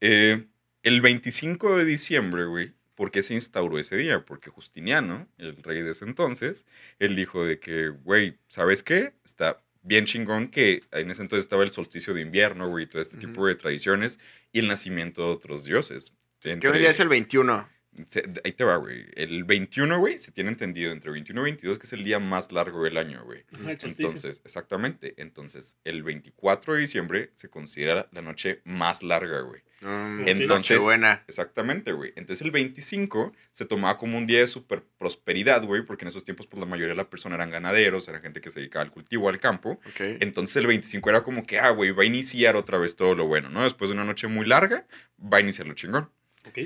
[0.00, 0.46] eh,
[0.82, 4.24] el 25 de diciembre, güey, ¿por qué se instauró ese día?
[4.24, 6.66] Porque Justiniano, el rey de ese entonces,
[6.98, 9.14] él dijo de que, güey, ¿sabes qué?
[9.24, 13.00] Está bien chingón que en ese entonces estaba el solsticio de invierno, güey, y todo
[13.02, 14.18] este tipo de tradiciones
[14.52, 16.12] y el nacimiento de otros dioses.
[16.40, 17.68] ¿Qué Entre- día es el 21?
[18.06, 19.06] Se- ahí te va, güey.
[19.14, 22.52] El 21, güey, se tiene entendido entre 21 y 22 que es el día más
[22.52, 23.44] largo del año, güey.
[23.52, 23.72] Ajá.
[23.72, 25.14] Entonces, exactamente.
[25.16, 29.62] Entonces, el 24 de diciembre se considera la noche más larga, güey.
[29.80, 31.22] Mm, Entonces- Nochebuena.
[31.28, 32.12] Exactamente, güey.
[32.16, 36.24] Entonces, el 25 se tomaba como un día de super prosperidad, güey, porque en esos
[36.24, 38.90] tiempos, pues la mayoría de la persona eran ganaderos, eran gente que se dedicaba al
[38.90, 39.80] cultivo, al campo.
[39.88, 40.00] Ok.
[40.20, 43.26] Entonces, el 25 era como que, ah, güey, va a iniciar otra vez todo lo
[43.28, 43.62] bueno, ¿no?
[43.62, 44.84] Después de una noche muy larga,
[45.20, 46.10] va a iniciar lo chingón.
[46.46, 46.58] Ok.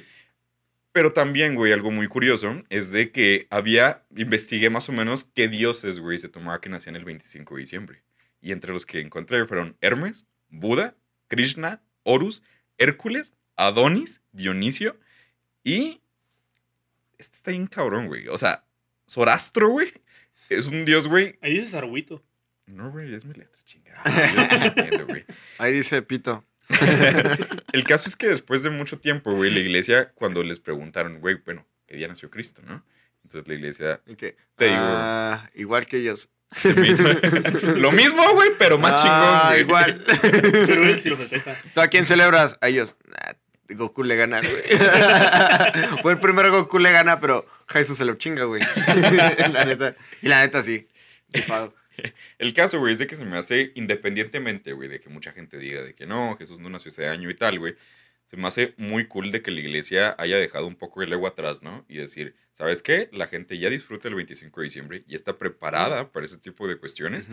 [0.92, 5.48] Pero también, güey, algo muy curioso es de que había, investigué más o menos qué
[5.48, 8.02] dioses, güey, se tomaba que nacían el 25 de diciembre.
[8.42, 10.94] Y entre los que encontré fueron Hermes, Buda,
[11.28, 12.42] Krishna, Horus,
[12.76, 14.98] Hércules, Adonis, Dionisio
[15.64, 16.00] y...
[17.16, 18.28] Este está bien cabrón, güey.
[18.28, 18.64] O sea,
[19.08, 19.92] Zorastro, güey,
[20.48, 21.38] es un dios, güey.
[21.40, 22.22] Ahí dice Sarguito.
[22.66, 24.02] No, güey, es mi letra, chingada.
[24.34, 25.24] Yo sí lo entiendo, güey.
[25.58, 26.44] Ahí dice Pito.
[27.72, 31.36] El caso es que después de mucho tiempo, güey, la iglesia, cuando les preguntaron, güey,
[31.44, 32.84] bueno, qué día nació Cristo, ¿no?
[33.24, 34.36] Entonces la iglesia ¿Y qué?
[34.56, 34.76] Te digo.
[34.78, 36.28] Ah, igual que ellos.
[37.76, 39.48] lo mismo, güey, pero más Ah, chingón.
[39.48, 39.60] güey.
[39.60, 40.04] igual.
[40.66, 41.56] Pero él sí lo festeja.
[41.74, 42.58] ¿Tú a quién celebras?
[42.60, 42.94] A ellos.
[43.08, 43.32] Nah,
[43.76, 44.62] Goku le gana, güey.
[46.02, 48.62] Fue el primer Goku le gana, pero Jesús se lo chinga, güey.
[49.52, 49.94] la neta.
[50.20, 50.88] Y la neta, sí.
[51.30, 51.74] Rifado.
[52.38, 55.58] El caso, güey, es de que se me hace, independientemente, güey, de que mucha gente
[55.58, 57.74] diga de que no, Jesús no nació ese año y tal, güey,
[58.24, 61.26] se me hace muy cool de que la iglesia haya dejado un poco el ego
[61.26, 61.84] atrás, ¿no?
[61.88, 63.10] Y decir, ¿sabes qué?
[63.12, 66.76] La gente ya disfruta el 25 de diciembre y está preparada para ese tipo de
[66.78, 67.28] cuestiones.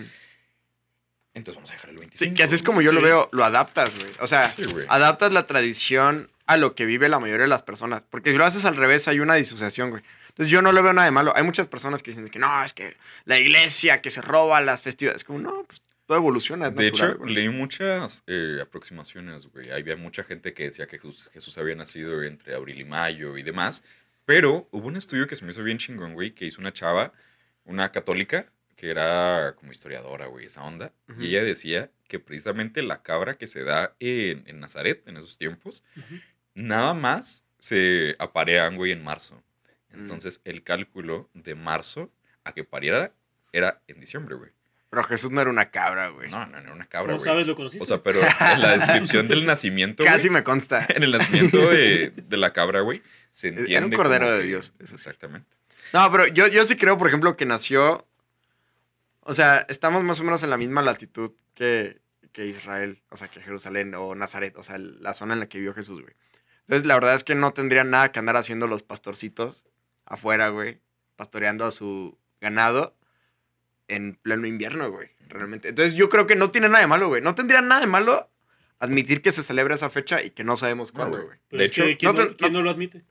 [1.33, 2.25] Entonces vamos a dejar el 25.
[2.25, 4.11] Sí, que así es como yo lo veo, lo adaptas, güey.
[4.19, 4.85] O sea, Sí, güey.
[4.89, 8.03] adaptas la tradición a lo que vive la mayoría de las personas.
[8.09, 10.01] Porque si lo haces al revés, hay una disociación, güey.
[10.39, 11.33] Entonces yo no le veo nada de malo.
[11.35, 14.81] Hay muchas personas que dicen que no, es que la iglesia que se roba las
[14.81, 15.25] festividades.
[15.25, 16.69] Como, no, pues todo evoluciona.
[16.69, 17.33] Es De natural, hecho, güey.
[17.33, 19.69] leí muchas eh, aproximaciones, güey.
[19.69, 23.43] Había mucha gente que decía que Jesús, Jesús había nacido entre abril y mayo y
[23.43, 23.83] demás.
[24.25, 27.11] Pero hubo un estudio que se me hizo bien chingón, güey, que hizo una chava,
[27.65, 28.45] una católica,
[28.77, 30.93] que era como historiadora, güey, esa onda.
[31.19, 35.37] Y ella decía que precisamente la cabra que se da en, en Nazaret en esos
[35.37, 35.83] tiempos,
[36.53, 39.43] nada más se aparean, güey, en marzo.
[39.91, 39.99] Mm.
[40.01, 42.11] Entonces, el cálculo de marzo
[42.43, 43.11] a que pariera
[43.51, 44.51] era en diciembre, güey.
[44.89, 46.31] Pero Jesús no era una cabra, güey.
[46.31, 47.29] No, no, no era una cabra, ¿Cómo güey.
[47.29, 47.45] sabes?
[47.47, 47.83] ¿Lo conociste?
[47.83, 50.83] O sea, pero en la descripción del nacimiento, Casi me consta.
[50.89, 53.95] en el nacimiento de, de la cabra, güey, se Era un entiende.
[53.97, 54.95] cordero como de Dios, eso sí.
[54.95, 55.47] Exactamente.
[55.93, 58.07] No, pero yo, yo sí creo, por ejemplo, que nació.
[59.21, 61.99] O sea, estamos más o menos en la misma latitud que,
[62.31, 65.59] que Israel, o sea, que Jerusalén o Nazaret, o sea, la zona en la que
[65.59, 66.15] vivió Jesús, güey.
[66.61, 69.65] Entonces, la verdad es que no tendrían nada que andar haciendo los pastorcitos
[70.09, 70.79] afuera, güey,
[71.15, 72.95] pastoreando a su ganado
[73.87, 75.69] en pleno invierno, güey, realmente.
[75.69, 77.21] Entonces, yo creo que no tiene nada de malo, güey.
[77.21, 78.29] No tendría nada de malo
[78.79, 81.37] admitir que se celebra esa fecha y que no sabemos cuándo, güey.
[81.51, 83.03] de es que hecho, ¿quién, no no, te- quién no- no lo admite?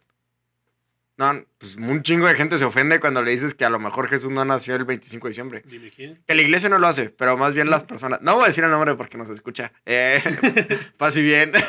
[1.19, 4.07] No, pues un chingo de gente se ofende cuando le dices que a lo mejor
[4.07, 5.63] Jesús no nació el 25 de diciembre.
[5.67, 6.23] Dime quién.
[6.25, 8.23] Que la iglesia no lo hace, pero más bien las personas.
[8.23, 9.73] No voy a decir el nombre porque nos escucha.
[9.85, 10.23] Eh,
[10.97, 11.51] paz y bien.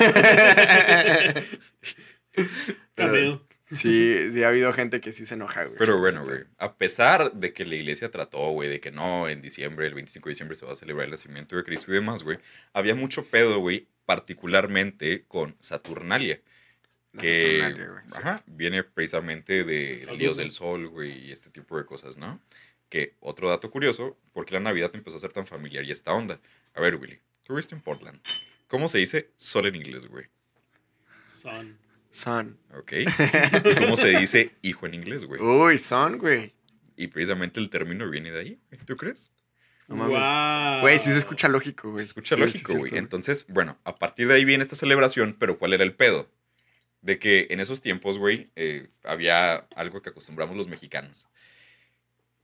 [2.35, 2.45] Pero
[2.95, 3.41] Cameo.
[3.75, 5.77] Sí, sí ha habido gente que sí se enoja, güey.
[5.77, 9.41] Pero bueno, güey, a pesar de que la iglesia trató, güey, de que no, en
[9.41, 12.23] diciembre, el 25 de diciembre se va a celebrar el nacimiento de Cristo y demás,
[12.23, 12.39] güey,
[12.73, 16.41] había mucho pedo, güey, particularmente con Saturnalia.
[17.13, 20.19] La que Saturnalia, güey, ajá, viene precisamente del Saturno.
[20.19, 22.39] dios del sol, güey, y este tipo de cosas, ¿no?
[22.89, 26.11] Que otro dato curioso, ¿por qué la Navidad empezó a ser tan familiar y esta
[26.11, 26.39] onda?
[26.73, 28.19] A ver, Willy, tú viste en Portland.
[28.67, 30.25] ¿Cómo se dice sol en inglés, güey?
[31.23, 31.77] Son.
[32.11, 32.57] Son.
[32.77, 32.93] ¿Ok?
[32.93, 35.41] ¿Y cómo se dice hijo en inglés, güey?
[35.41, 36.53] Uy, son, güey.
[36.95, 39.31] Y precisamente el término viene de ahí, güey, ¿tú crees?
[39.87, 40.19] No mames.
[40.19, 40.81] Wow.
[40.81, 41.99] Güey, sí se escucha lógico, güey.
[41.99, 42.91] Se escucha lógico, güey.
[42.91, 42.97] sí.
[42.97, 46.29] Entonces, bueno, a partir de ahí viene esta celebración, pero ¿cuál era el pedo?
[47.01, 51.27] De que en esos tiempos, güey, eh, había algo que acostumbramos los mexicanos.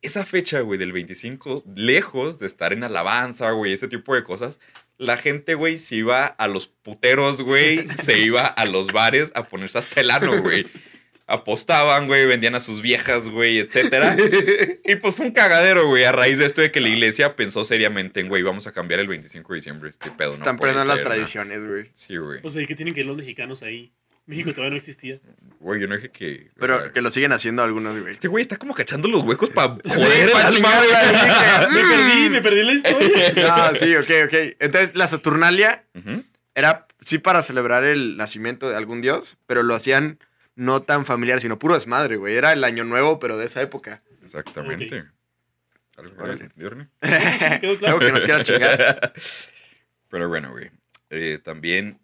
[0.01, 4.60] Esa fecha, güey, del 25, lejos de estar en alabanza, güey, ese tipo de cosas,
[4.97, 9.43] la gente, güey, se iba a los puteros, güey, se iba a los bares a
[9.43, 10.67] ponerse hasta el ano, güey.
[11.27, 14.15] Apostaban, güey, vendían a sus viejas, güey, etcétera.
[14.86, 17.63] Y pues fue un cagadero, güey, a raíz de esto de que la iglesia pensó
[17.63, 20.36] seriamente en, güey, vamos a cambiar el 25 de diciembre este pedo, ¿no?
[20.36, 21.15] Están puede perdiendo las ser, ¿no?
[21.15, 21.89] tradiciones, güey.
[21.93, 22.41] Sí, güey.
[22.43, 23.91] O sea, ¿y qué tienen que ir los mexicanos ahí?
[24.27, 25.19] México todavía no existía.
[25.59, 26.49] Güey, yo no dije que...
[26.55, 28.11] o Pero sea, que lo siguen haciendo algunos, güey.
[28.11, 31.73] Este güey está como cachando los huecos para joder el alma, güey.
[31.73, 33.33] Me perdí, me perdí la historia.
[33.71, 34.33] No, sí, ok, ok.
[34.59, 35.85] Entonces, la Saturnalia
[36.55, 40.19] era sí para celebrar el nacimiento de algún dios, pero lo hacían
[40.55, 42.35] no tan familiar, sino puro desmadre, güey.
[42.35, 44.01] Era el año nuevo, pero de esa época.
[44.23, 45.03] Exactamente.
[45.97, 46.15] ¿Algo
[47.77, 47.99] claro.
[47.99, 49.13] Que nos quiera chingar.
[50.09, 50.71] Pero bueno, güey.
[51.09, 51.99] Eh, también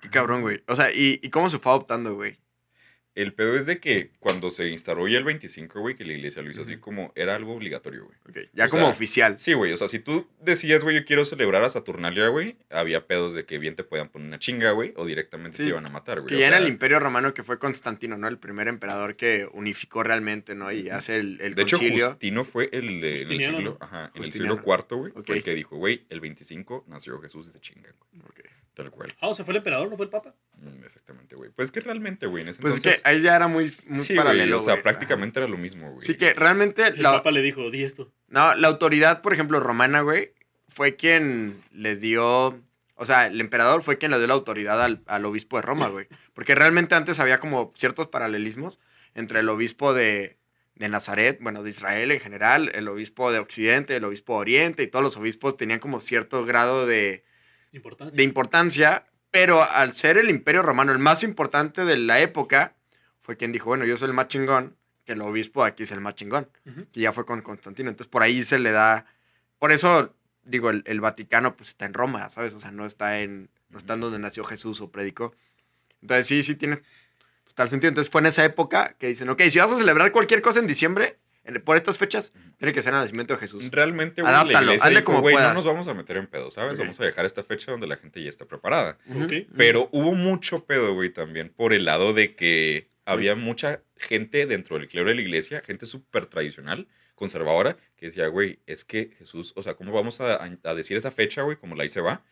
[0.00, 0.62] Qué cabrón, güey.
[0.66, 2.38] O sea, ¿y, y cómo se fue adoptando, güey?
[3.14, 6.40] el pedo es de que cuando se instauró ya el 25, güey, que la iglesia
[6.40, 8.16] lo hizo así como era algo obligatorio, güey.
[8.28, 9.40] Ok, Ya O como sea, oficial.
[9.40, 9.72] Sí, güey.
[9.72, 13.44] O sea, si tú decías, güey, yo quiero celebrar a Saturnalia, güey, había pedos de
[13.44, 15.64] que bien te podían poner una chinga, güey, o directamente Sí.
[15.64, 16.28] te iban a matar, güey.
[16.28, 18.28] Que O ya en sea, el Imperio Romano, que fue Constantino, ¿no?
[18.28, 20.70] El primer emperador que unificó realmente, ¿no?
[20.70, 21.76] Y hace el, el De hecho.
[21.80, 25.42] Justino fue el de en el siglo, ajá, en el siglo IV, güey, fue el
[25.42, 28.22] que dijo, güey, el 25 nació Jesús y se chingan, güey.
[28.22, 28.48] Ok.
[28.78, 29.12] Tal cual.
[29.20, 30.36] Ah, o sea, fue el emperador, no fue el papa.
[30.56, 31.50] Mm, Exactamente, güey.
[31.50, 32.98] Pues es que realmente, güey, en ese Pues entonces...
[32.98, 34.84] es que ahí ya era muy, muy sí, güey, paralelo, o sea, güey.
[34.84, 36.06] prácticamente era lo mismo, güey.
[36.06, 38.12] Sí que realmente El la, papa le dijo, di esto.
[38.28, 40.32] no, la autoridad, por ejemplo, romana, güey,
[40.68, 42.56] fue quien le dio...
[42.94, 45.88] O sea, el emperador fue quien le dio la autoridad al, al obispo de Roma,
[45.88, 46.06] güey.
[46.32, 48.78] Porque realmente antes había como ciertos paralelismos
[49.16, 50.36] entre el obispo de,
[50.76, 54.82] de Nazaret, bueno, de Israel en general, el obispo de Occidente, el obispo de Oriente,
[54.84, 57.24] y todos los obispos tenían como cierto grado de,
[57.72, 58.16] Importancia.
[58.16, 62.74] de importancia, pero al ser el imperio romano el más importante de la época,
[63.20, 66.00] fue quien dijo, bueno, yo soy el más chingón, que el obispo aquí es el
[66.00, 66.86] más chingón, Ujú.
[66.92, 67.90] que ya fue con Constantino.
[67.90, 69.06] Entonces por ahí se le da,
[69.58, 72.54] por eso digo, el, el Vaticano pues está en Roma, ¿sabes?
[72.54, 75.34] O sea, no está en, no está en donde nació Jesús o predicó.
[76.00, 76.80] Entonces sí, sí tiene
[77.44, 77.88] total sentido.
[77.90, 80.66] Entonces fue en esa época que dicen, ok, si vas a celebrar cualquier cosa en
[80.66, 83.68] diciembre, en- por estas fechas, tiene que ser el nacimiento de Jesús.
[83.70, 86.26] Realmente, güey, la Adáptalo, iglesia hazle dijo, como güey, no nos vamos a meter en
[86.28, 86.78] pedo, ¿sabes?
[86.78, 88.98] Vamos a dejar esta fecha donde la gente ya está preparada.
[89.56, 94.78] Pero hubo mucho pedo, güey, también por el lado de que había mucha gente dentro
[94.78, 99.52] del clero de la iglesia, gente súper tradicional, conservadora, que decía, güey, es que Jesús,
[99.56, 102.22] o sea, ¿cómo vamos a, a decir esa fecha, güey, como la ahí se va?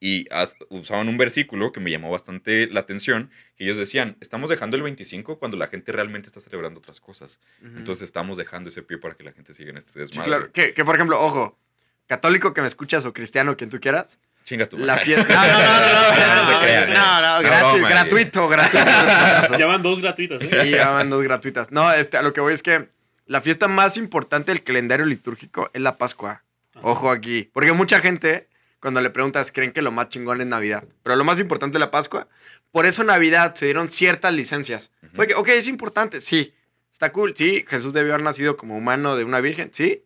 [0.00, 0.26] Y
[0.68, 4.82] usaban un versículo que me llamó bastante la atención, que ellos decían, estamos dejando el
[4.82, 7.40] 25 cuando la gente realmente está celebrando otras cosas.
[7.62, 10.28] Entonces estamos dejando ese pie para que la gente siga en este Sí, desmadre.
[10.28, 10.52] claro.
[10.52, 11.58] Que, que, por ejemplo, ojo,
[12.06, 15.04] católico que me escuchas o cristiano, quien tú quieras, Chinga tu la madre.
[15.06, 15.34] fiesta...
[15.34, 16.98] No, no, no, no, No se no, crean, no, eh.
[16.98, 19.58] no, No, gratis, gratuito, gratuito.
[19.58, 20.48] Ya van dos gratuitas, ¿eh?
[20.64, 21.70] Sí, ya van dos gratuitas.
[21.72, 22.90] No, este, a lo que voy es que
[23.26, 26.42] la fiesta más importante del calendario litúrgico es la Pascua.
[26.74, 26.86] Ajá.
[26.86, 27.48] Ojo aquí.
[27.54, 28.48] Porque mucha gente,
[28.84, 30.84] cuando le preguntas, creen que lo más chingón es Navidad.
[31.02, 32.28] Pero lo más importante es la Pascua.
[32.70, 34.90] Por eso en Navidad se dieron ciertas licencias.
[35.14, 36.52] Fue que, ok, es importante, sí.
[36.92, 37.64] Está cool, sí.
[37.66, 40.04] Jesús debió haber nacido como humano de una virgen, sí.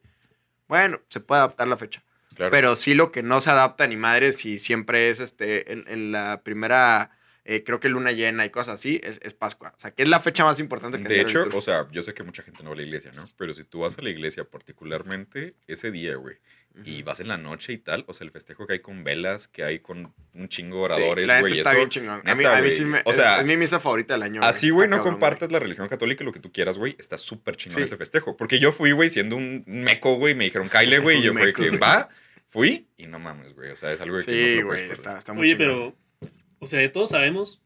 [0.68, 2.04] Bueno, se puede adaptar la fecha.
[2.36, 2.52] Claro.
[2.52, 6.12] Pero sí lo que no se adapta ni madres si siempre es este en, en
[6.12, 7.10] la primera,
[7.44, 9.74] eh, creo que luna llena y cosas así, es, es Pascua.
[9.76, 12.14] O sea, que es la fecha más importante que De hecho, o sea, yo sé
[12.14, 13.28] que mucha gente no va a la iglesia, ¿no?
[13.36, 16.36] Pero si tú vas a la iglesia particularmente ese día, güey,
[16.84, 19.48] y vas en la noche y tal, o sea, el festejo que hay con velas,
[19.48, 22.20] que hay con un chingo de oradores, la güey, neta está eso- bien chingón.
[22.24, 22.72] a mí, neta, a mí güey.
[22.72, 23.02] sí me.
[23.04, 24.42] O sea, es, es mi misa favorita del año.
[24.42, 26.94] Así, güey, no cabrón, compartas la religión católica y lo que tú quieras, güey.
[26.98, 27.84] Está súper chingón Sí.
[27.84, 28.36] ese festejo.
[28.36, 30.34] Porque yo fui, güey, siendo un meco, güey.
[30.34, 31.18] Me dijeron, Kyle, güey.
[31.18, 31.80] Y yo meco, que güey.
[31.80, 32.08] va,
[32.48, 33.70] fui y no mames, güey.
[33.70, 35.56] O sea, es algo que no te Sí, lo puedes güey, está, está muy Oye,
[35.56, 35.94] chingón.
[36.20, 37.60] pero, o sea, de todos sabemos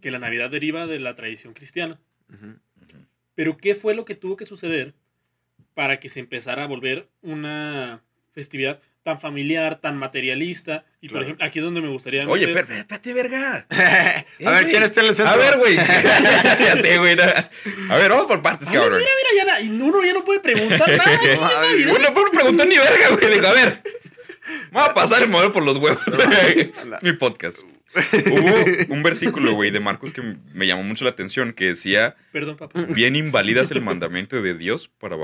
[0.00, 2.00] que la Navidad deriva de la tradición cristiana.
[2.32, 2.58] Ujú.
[3.34, 4.94] Pero ¿qué fue lo que tuvo que suceder
[5.74, 8.02] para que se empezara a volver una
[8.36, 10.84] festividad tan familiar, tan materialista?
[11.00, 12.28] Y por ejemplo, aquí es donde me gustaría...
[12.28, 13.66] Oye, meter- espérate, espérate, verga.
[14.46, 15.32] a ver, ¿quién está en el centro?
[15.34, 15.74] A ver, güey.
[15.76, 17.16] ya sé, güey.
[17.88, 18.98] A ver, vamos por partes, A ver, cabrón.
[19.00, 21.04] mira, mira, ya na- uno ya no puede preguntar nada.
[21.70, 21.90] Navidad.
[21.90, 23.32] Bueno, no preguntó ni verga, güey.
[23.32, 23.82] Digo, a ver.
[24.70, 26.02] Vamos a pasar el modelo por los huevos.
[27.02, 27.60] Mi podcast.
[27.96, 30.20] Hubo un versículo, güey, de Marcos que
[30.52, 32.82] me llamó mucho la atención que decía, Perdón, papá.
[32.90, 35.16] bien invalidas el mandamiento de Dios para,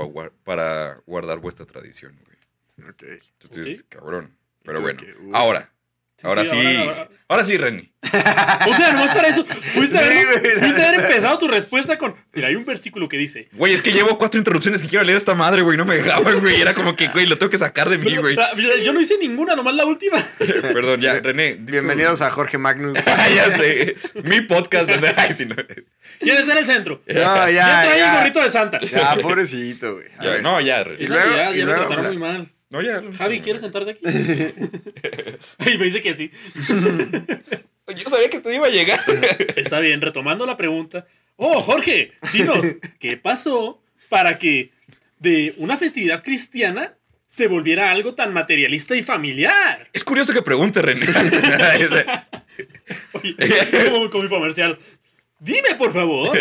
[0.43, 2.33] para guardar vuestra tradición, güey.
[2.79, 3.03] Ok.
[3.41, 4.35] Entonces, cabrón.
[4.63, 5.35] Pero bueno, que, uh.
[5.35, 5.69] ahora.
[6.21, 7.91] Ahora sí, ahora- ahora, ahora- sí, Renny.
[8.65, 9.45] O sea, nomás para eso.
[9.73, 12.15] Pudiste haber, empezado tu respuesta con.
[12.33, 13.49] Mira, hay un versículo que dice.
[13.51, 15.77] Güey, es que llevo cuatro interrupciones que quiero leer esta madre, güey.
[15.77, 16.61] No me dejaban, güey.
[16.61, 18.37] Era como que, güey, lo tengo que sacar de mí, Pero, güey.
[18.85, 20.17] Yo no hice ninguna, nomás la última.
[20.37, 21.55] Perdón, ya, René.
[21.59, 22.93] Bienvenidos a Jorge Magnus.
[23.35, 23.95] ya sé.
[24.23, 24.89] Mi podcast.
[25.17, 25.55] Ay, si no.
[26.19, 27.01] ¿Quieres ser el centro?
[27.05, 28.17] No, Ya ya, trae el ya.
[28.19, 28.79] gorrito de Santa.
[28.81, 30.07] Ya, pobrecito, güey.
[30.19, 31.07] A Ya, no, ya, Y René.
[31.09, 32.49] luego- ya, y luego- trataron muy mal.
[32.73, 33.03] No, ya.
[33.15, 34.01] Javi, ¿quieres sentarte aquí?
[35.73, 36.31] y me dice que sí.
[37.95, 38.99] Yo sabía que este iba a llegar.
[39.55, 41.05] Está bien, retomando la pregunta.
[41.35, 42.65] Oh, Jorge, dinos,
[42.99, 44.71] ¿qué pasó para que
[45.19, 46.95] de una festividad cristiana
[47.27, 49.87] se volviera algo tan materialista y familiar?
[49.93, 51.05] Es curioso que pregunte, René.
[53.11, 53.35] Oye,
[53.91, 54.79] como con mi comercial.
[55.43, 56.37] Dime, por favor.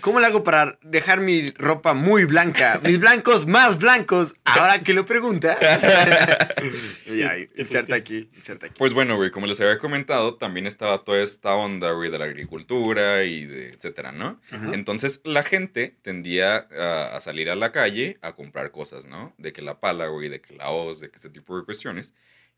[0.00, 2.80] ¿Cómo le hago para dejar mi ropa muy blanca?
[2.82, 4.34] Mis blancos más blancos.
[4.44, 5.58] Ahora que lo preguntas.
[7.06, 8.74] y ahí, Te inserta aquí, inserta aquí.
[8.78, 12.24] Pues bueno, güey, como les había comentado, también estaba toda esta onda, güey, de la
[12.24, 14.40] agricultura y de etcétera, ¿no?
[14.72, 19.34] Entonces la gente tendía a, a salir a la calle a comprar cosas, ¿no?
[19.36, 22.14] De que la pala, güey, de que la hoz, de que ese tipo de cuestiones.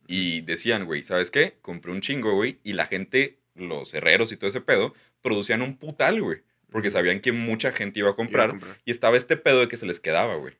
[0.06, 1.56] Y decían, güey, ¿sabes qué?
[1.62, 5.76] Compré un chingo, güey, y la gente, los herreros y todo ese pedo, producían un
[5.78, 6.42] putal, güey.
[6.70, 8.50] Porque sabían que mucha gente iba a comprar.
[8.50, 8.76] comprar.
[8.84, 10.54] Y estaba este pedo de que se les quedaba, güey.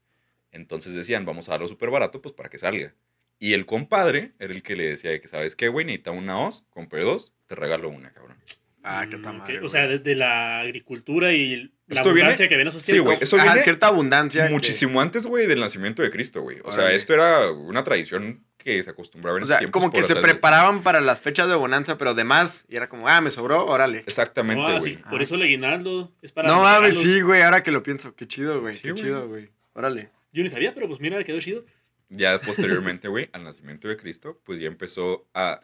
[0.53, 2.95] Entonces decían, vamos a darlo súper barato, pues para que salga.
[3.41, 5.85] Y el compadre era el que le decía de que, ¿sabes qué, güey?
[5.85, 8.39] Necesita una hoz, compré dos, te regalo una, cabrón.
[8.85, 9.41] Ah, qué Mm, tal ok.
[9.41, 9.61] madre.
[9.61, 13.15] O sea, desde la agricultura y la Esto viene- abundancia que ven esos Sí, tiempos.
[13.15, 14.47] güey, eso Ajá, viene cierta abundancia.
[14.47, 16.59] que- Muchísimo antes, güey, del nacimiento de Cristo, güey.
[16.65, 19.81] O sea, esto era una tradición que se acostumbraba en O esos sea, tiempos.
[19.83, 22.65] como que se preparaban para las fechas de bonanza, pero de más.
[22.71, 23.99] Y era como, ah, me sobró, órale.
[24.07, 24.81] Exactamente, No, güey.
[24.81, 26.49] sí, por eso el aguinaldo es para.
[26.49, 28.15] No mames, sí, güey, ahora que lo pienso.
[28.17, 28.75] Qué chido, güey.
[28.77, 29.51] Sí, qué chido, güey.
[29.75, 30.09] Órale.
[30.33, 31.65] Yo ni sabía, pero pues mira, quedó chido.
[32.09, 35.61] Ya posteriormente, güey, al nacimiento de Cristo, pues ya empezó a...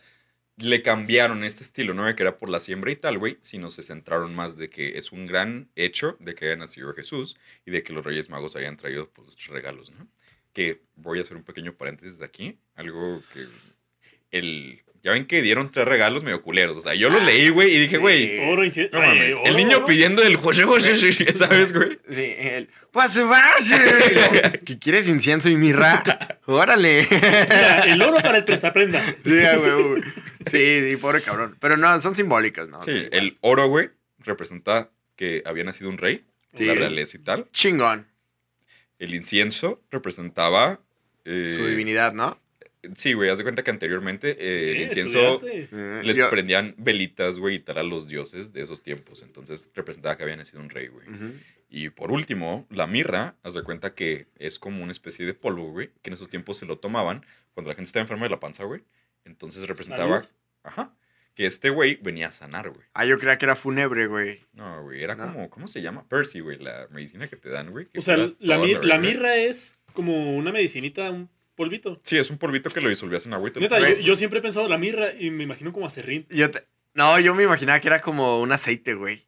[0.61, 3.71] Le cambiaron este estilo, no de que era por la siembra y tal, güey, sino
[3.71, 7.71] se centraron más de que es un gran hecho de que haya nacido Jesús y
[7.71, 10.07] de que los Reyes Magos hayan traído pues regalos, ¿no?
[10.53, 13.47] Que voy a hacer un pequeño paréntesis aquí, algo que
[14.37, 16.77] el ya ven que dieron tres regalos medio culeros.
[16.77, 18.39] O sea, yo los leí, güey, y dije, güey, Sí.
[18.45, 18.99] Oro, incienso.
[18.99, 19.35] no mames.
[19.47, 21.99] El niño pidiendo el José José, sí, ¿sabes, güey?
[22.11, 22.69] Sí, el.
[22.91, 24.53] Pues vaya.
[24.65, 26.03] ¿Qué quieres incienso y mirra?
[26.45, 27.07] Órale.
[27.11, 29.03] Mira, el oro para el prestaprenda.
[29.25, 30.03] Sí, güey.
[30.47, 31.57] Sí, sí, pobre cabrón.
[31.61, 32.83] Pero no, son simbólicas, ¿no?
[32.85, 36.25] Sí, el oro, güey, representa que había nacido un rey,
[36.55, 36.65] Sí.
[36.65, 37.49] la realeza y tal.
[37.53, 38.07] Chingón.
[38.99, 40.81] El incienso representaba...
[41.25, 42.39] eh, Su divinidad, ¿no?
[42.95, 46.03] Sí, güey, haz de cuenta que anteriormente eh, el incienso estudiaste.
[46.03, 49.21] Les yo- prendían velitas, güey, y tal a los dioses de esos tiempos.
[49.23, 51.07] Entonces representaba que había nacido un rey, güey.
[51.69, 55.71] Y por último, la mirra, haz de cuenta que es como una especie de polvo,
[55.71, 58.41] güey, que en esos tiempos se lo tomaban cuando la gente estaba enferma de la
[58.41, 58.81] panza, güey.
[59.31, 60.29] Entonces representaba, Salud.
[60.63, 60.95] ajá,
[61.35, 62.85] que este güey venía a sanar, güey.
[62.93, 64.41] Ah, yo creía que era fúnebre, güey.
[64.53, 65.33] No, güey, era ¿No?
[65.33, 66.07] como, ¿cómo se llama?
[66.09, 67.89] Percy, güey, la medicina que te dan, güey.
[67.97, 72.01] O sea, la, la mirra es como una medicinita, un polvito.
[72.05, 74.15] Sí, es un polvito que lo disolvías en agua y te lo Neta, yo, yo
[74.17, 76.27] siempre he pensado la mirra y me imagino como acerrín.
[76.31, 79.25] Yo te- No, yo me imaginaba que era como un aceite, güey.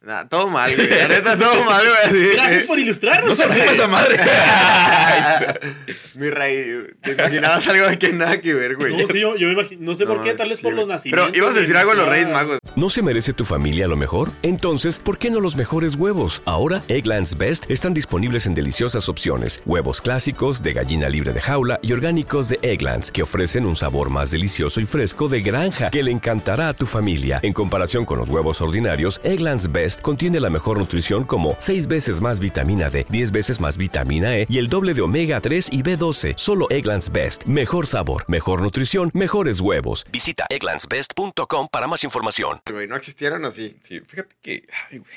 [0.00, 0.88] Nah, todo mal, güey.
[0.88, 1.82] La neta, todo mal,
[2.12, 2.32] güey.
[2.34, 3.30] Gracias por ilustrarnos.
[3.30, 4.16] ¡No se fuma esa madre!
[6.14, 8.96] Mi rey, te imaginabas algo que nada que ver, güey.
[8.96, 10.86] No, sí, yo, yo me imagino, no sé por qué, tal vez sí, por los
[10.86, 11.30] nacimientos.
[11.32, 12.58] Pero ibas a decir algo de los Ah, Reyes Magos.
[12.76, 14.30] ¿No se merece tu familia lo mejor?
[14.42, 16.42] Entonces, ¿por qué no los mejores huevos?
[16.44, 19.62] Ahora, Egglands Best están disponibles en deliciosas opciones.
[19.66, 24.10] Huevos clásicos, de gallina libre de jaula y orgánicos de Egglands, que ofrecen un sabor
[24.10, 27.40] más delicioso y fresco de granja que le encantará a tu familia.
[27.42, 32.20] En comparación con los huevos ordinarios, Egglands Best contiene la mejor nutrición como 6 veces
[32.20, 35.82] más vitamina D, 10 veces más vitamina E y el doble de omega 3 y
[35.82, 36.34] B12.
[36.36, 37.44] Solo Egglands Best.
[37.46, 40.06] Mejor sabor, mejor nutrición, mejores huevos.
[40.12, 42.60] Visita egglandsbest.com para más información.
[42.88, 43.76] ¿no existieron o sí?
[43.82, 44.68] Fíjate que.
[44.90, 45.10] Ay, güey.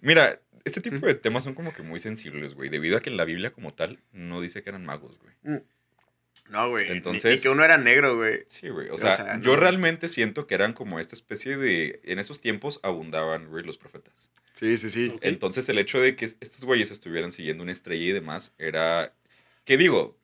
[0.00, 2.68] Mira, este tipo de temas son como que muy sensibles, güey.
[2.68, 5.62] Debido a que en la Biblia, como tal, no dice que eran magos, güey.
[6.50, 6.84] No, güey.
[6.88, 8.44] Ni- Entonces- Ni, que uno era negro, güey.
[8.48, 8.88] Sí, güey.
[8.90, 9.56] O O sea, sea, yo no.
[9.56, 12.00] realmente siento que eran como esta especie de.
[12.04, 14.30] En esos tiempos abundaban, güey, los profetas.
[14.52, 15.16] Sí, sí, sí.
[15.20, 19.12] Entonces, el hecho de que estos güeyes estuvieran siguiendo una estrella y demás era.
[19.64, 20.18] Que digo,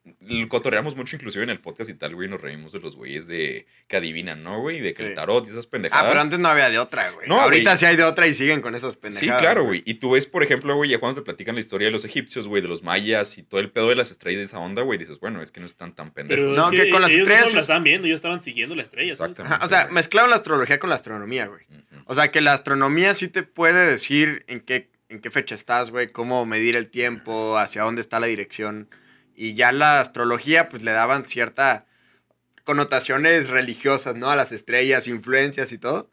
[0.48, 3.66] cotorreamos mucho inclusive en el podcast y tal, güey, nos reímos de los güeyes de
[3.88, 4.80] que adivinan, ¿no, güey?
[4.80, 5.08] De que Sí.
[5.08, 6.04] el tarot y esas pendejadas.
[6.04, 7.26] Ah, pero antes no había de otra, güey.
[7.26, 7.78] No, Ahorita güey.
[7.78, 9.40] sí hay de otra y siguen con esas Sí, pendejadas.
[9.40, 9.82] claro, güey.
[9.86, 12.46] Y tú ves, por ejemplo, güey, ya cuando te platican la historia de los egipcios,
[12.48, 14.98] güey, de los mayas y todo el pedo de las estrellas de esa onda, güey,
[14.98, 16.56] dices, bueno, es que no están tan Pero pendejos.
[16.58, 18.74] No, es que con las ellos estrellas- No solo la estaban viendo, ellos estaban siguiendo
[18.74, 19.14] la estrella.
[19.14, 19.30] ¿sabes?
[19.32, 19.54] Exactamente.
[19.56, 21.62] Ajá, o sea, mezclaron la astrología con la astronomía, güey.
[22.04, 25.90] O sea, que la astronomía sí te puede decir en qué, en qué fecha estás,
[25.90, 28.88] güey, cómo medir el tiempo, hacia dónde está la dirección.
[29.34, 31.86] Y ya la astrología, pues le daban cierta
[32.64, 34.30] connotaciones religiosas, ¿no?
[34.30, 36.10] A las estrellas, influencias y todo.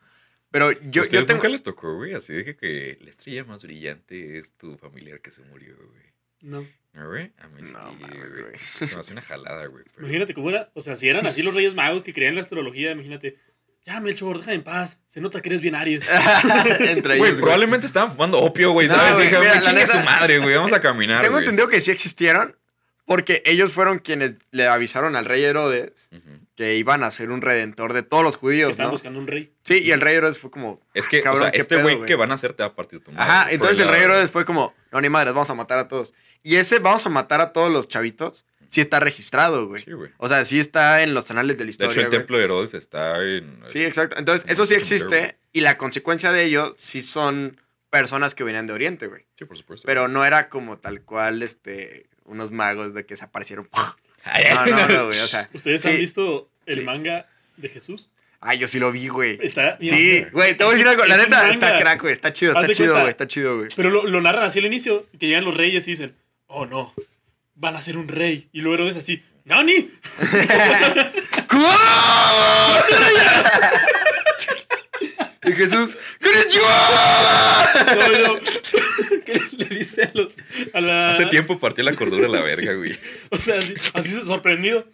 [0.50, 1.38] Pero yo, yo ¿Ustedes tengo...
[1.40, 2.14] nunca les tocó, güey?
[2.14, 6.04] Así de que, la estrella más brillante es tu familiar que se murió, güey.
[6.42, 6.66] No.
[6.94, 7.32] ¿No, güey?
[7.40, 8.54] A mí sí, No, güey.
[8.98, 9.84] hace una jalada, güey.
[9.94, 10.72] pero- Imagínate cómo era.
[10.74, 13.38] O sea, si eran así los Reyes Magos que creían en la astrología, imagínate.
[13.86, 15.00] Ya, Melchor, deja en paz.
[15.06, 16.06] Se nota que eres bien Aries.
[16.80, 17.42] Entre ellos, güey.
[17.42, 19.14] probablemente estaban fumando opio, güey, No, ¿sabes?
[19.16, 21.44] güey, mira, güey, la chingue neta- su madre, güey, vamos a caminar, Tengo güey.
[21.46, 22.56] entendido que sí existieron
[23.08, 26.10] porque ellos fueron quienes le avisaron al rey Herodes
[26.56, 28.92] que iban a ser un redentor de todos los judíos, Estaban ¿no?
[28.92, 29.54] buscando un rey.
[29.64, 30.82] Sí, y el rey Herodes fue como...
[30.94, 32.76] Es que, Cabrón, o sea, qué este güey que van a hacer te va a
[32.76, 33.32] partir tu madre.
[33.32, 34.02] Ajá, entonces el rey.
[34.02, 36.14] Herodes fue como, no, ni madres, vamos a matar a todos.
[36.44, 39.84] Y ese vamos a matar a todos los chavitos, sí está registrado, güey.
[39.84, 40.12] Sí, güey.
[40.18, 42.20] O sea, sí está en los anales de la De historia, hecho, el güey.
[42.20, 43.62] templo de Herodes está en...
[43.68, 44.18] Sí, exacto.
[44.20, 48.68] Entonces, en eso sí existe y la consecuencia de ello sí son personas que venían
[48.68, 49.26] de Oriente, güey.
[49.38, 49.86] Sí, por supuesto.
[49.86, 53.68] Pero no era como tal cual, este, unos magos de que desaparecieron.
[54.24, 55.50] Ay, No, no, no, güey, o sea.
[55.54, 55.90] ¿Ustedes sí.
[55.90, 56.82] han visto el sí.
[56.82, 58.10] manga de Jesús?
[58.40, 59.40] Ay, yo sí lo vi, güey.
[59.42, 59.78] Está.
[59.80, 61.06] mira, Sí, güey, te voy a decir algo.
[61.06, 62.14] La es neta, está crack, güey.
[62.14, 63.00] Está chido, está chido, cuenta.
[63.02, 63.10] güey.
[63.10, 63.70] Está chido, güey.
[63.76, 66.94] Pero lo, lo narran así al inicio, que llegan los reyes y dicen, oh no,
[67.56, 68.48] van a ser un rey.
[68.54, 69.90] Y luego Herodes así, ¡Nani!
[75.48, 77.86] Y Jesús, ¡Konnichiwa!
[77.96, 78.40] No, no.
[79.26, 80.36] ¿Qué le dice a los.
[80.74, 82.98] A la, Hace tiempo partió la cordura a la verga, güey.
[83.30, 84.86] O sea, así, así se sorprendido.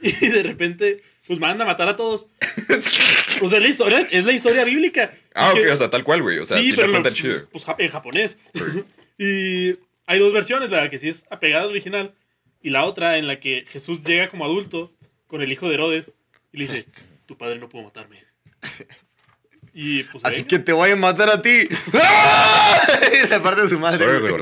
[0.00, 2.28] Y de repente, pues manda a matar a todos.
[3.40, 5.12] O sea, la historia, es la historia bíblica.
[5.34, 6.38] Ah, ok, que- o sea, tal cual, güey.
[6.38, 7.48] O sea, sí, pero lo cuentan chido.
[7.50, 8.38] pues, en japonés.
[9.18, 12.14] y hay dos versiones, la que sí es apegada al original
[12.62, 14.92] y la otra en la que Jesús llega como adulto
[15.26, 16.14] con el hijo de Herodes
[16.52, 16.86] y le dice,
[17.26, 18.24] tu padre no pudo matarme.
[19.74, 20.24] Y pues...
[20.24, 21.68] Así que te voy a matar a ti.
[21.94, 22.80] ¡Ah!
[23.12, 24.04] Y le parte de su madre.
[24.04, 24.34] Sorry, güey.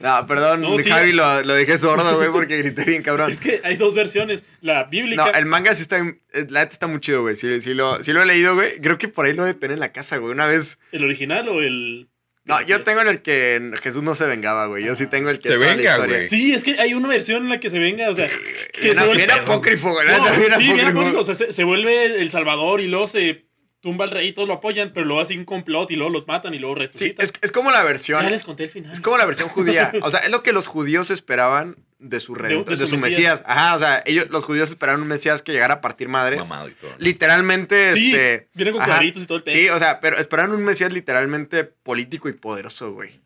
[0.00, 0.88] No, perdón, No, sí.
[0.88, 3.30] Javi, lo, lo dejé sordo, güey, porque grité bien cabrón.
[3.30, 5.26] Es que hay dos versiones, la bíblica...
[5.26, 7.36] No, el manga sí está, eh, la neta está muy chido, güey.
[7.36, 8.80] Sí, sí lo, sí lo he leído, güey.
[8.80, 10.32] Creo que por ahí lo de tener en la casa, güey.
[10.32, 12.08] Una vez, ¿El original o el...?
[12.44, 14.82] No, yo tengo en el que Jesús no se vengaba, güey.
[14.86, 16.28] Yo sí tengo el que Se venga, güey.
[16.28, 18.26] Sí, es que hay una versión en la que se venga, o sea,
[18.72, 20.06] que se vuelve- apócrifo, güey.
[20.06, 20.88] No, sí, apócrifo.
[20.88, 23.47] apócrifo, o sea, se, se vuelve el Salvador y luego se
[23.80, 26.26] tumba al rey y todos lo apoyan, pero luego hace un complot y luego los
[26.26, 27.24] matan y luego Sí, resucitan.
[27.26, 28.22] es, es como la versión.
[28.22, 28.92] ya les conté el final.
[28.92, 29.92] Es como la versión judía.
[30.02, 32.94] O sea, es lo que los judíos esperaban de su redentor, de de, su su
[33.02, 33.40] Mesías.
[33.40, 33.42] Mesías.
[33.46, 36.38] Ajá, o sea, ellos, los judíos esperaban un Mesías que llegara a partir madres.
[36.40, 36.90] Mamado y todo.
[36.90, 36.96] ¿no?
[36.98, 38.48] Literalmente, Sí, este.
[38.54, 38.90] viene con ajá.
[38.92, 39.54] cuadritos y todo el pedo.
[39.56, 43.20] Sí, o sea, pero esperaban un Mesías literalmente político y poderoso, güey.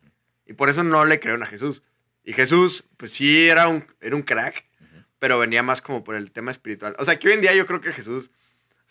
[0.45, 1.83] Y por eso no le creyeron a Jesús.
[2.23, 4.65] Y Jesús, pues sí, era un, era un crack,
[5.19, 6.95] pero venía más como por el tema espiritual.
[6.99, 8.31] O sea, que hoy en día yo creo que Jesús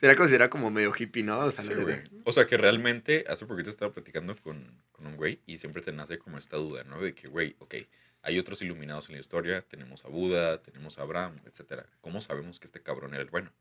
[0.03, 1.39] sería considerado como medio hippie, ¿no?
[1.39, 2.03] O sea, Sí, güey.
[2.25, 5.93] O sea, que realmente hace poquito estaba platicando con, con un güey y siempre te
[5.93, 7.01] nace como esta duda, ¿no?
[7.01, 7.75] De que, güey, ok,
[8.23, 11.87] hay otros iluminados en la historia, tenemos a Buda, tenemos a Abraham, etcétera.
[12.01, 13.53] ¿Cómo sabemos que este cabrón era el bueno?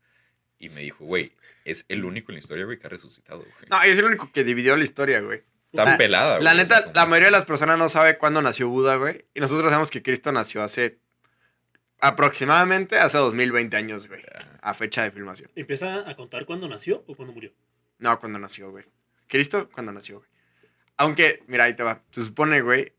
[0.58, 1.32] Y me dijo, güey,
[1.64, 3.52] es el único en la historia, güey, que ha resucitado, güey.
[3.70, 5.42] No, soy el único que dividió la historia, güey.
[5.72, 6.44] Tan la- pelada, güey.
[6.44, 9.24] La neta, la mayoría de las personas no sabe cuándo nació Buda, güey.
[9.34, 10.98] Y nosotros sabemos que Cristo nació hace
[12.02, 14.20] aproximadamente hace 2020 años, güey.
[14.60, 15.50] A fecha de filmación.
[15.56, 17.52] ¿Empieza a contar cuándo nació o cuándo murió?
[17.98, 18.84] No, cuando nació, güey.
[19.28, 20.28] Cristo, cuando nació, güey.
[20.98, 22.02] Aunque, mira, ahí te va.
[22.10, 22.92] Se supone, güey,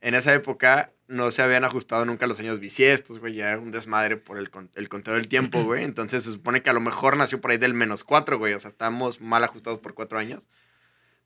[0.00, 3.34] en esa época no se habían ajustado nunca los años bisiestos, güey.
[3.34, 5.84] Ya era un desmadre por el, con- el conteo del tiempo, güey.
[5.84, 8.54] Entonces se supone que a lo mejor nació por ahí del menos cuatro, güey.
[8.54, 10.46] O sea, estamos mal ajustados por cuatro años.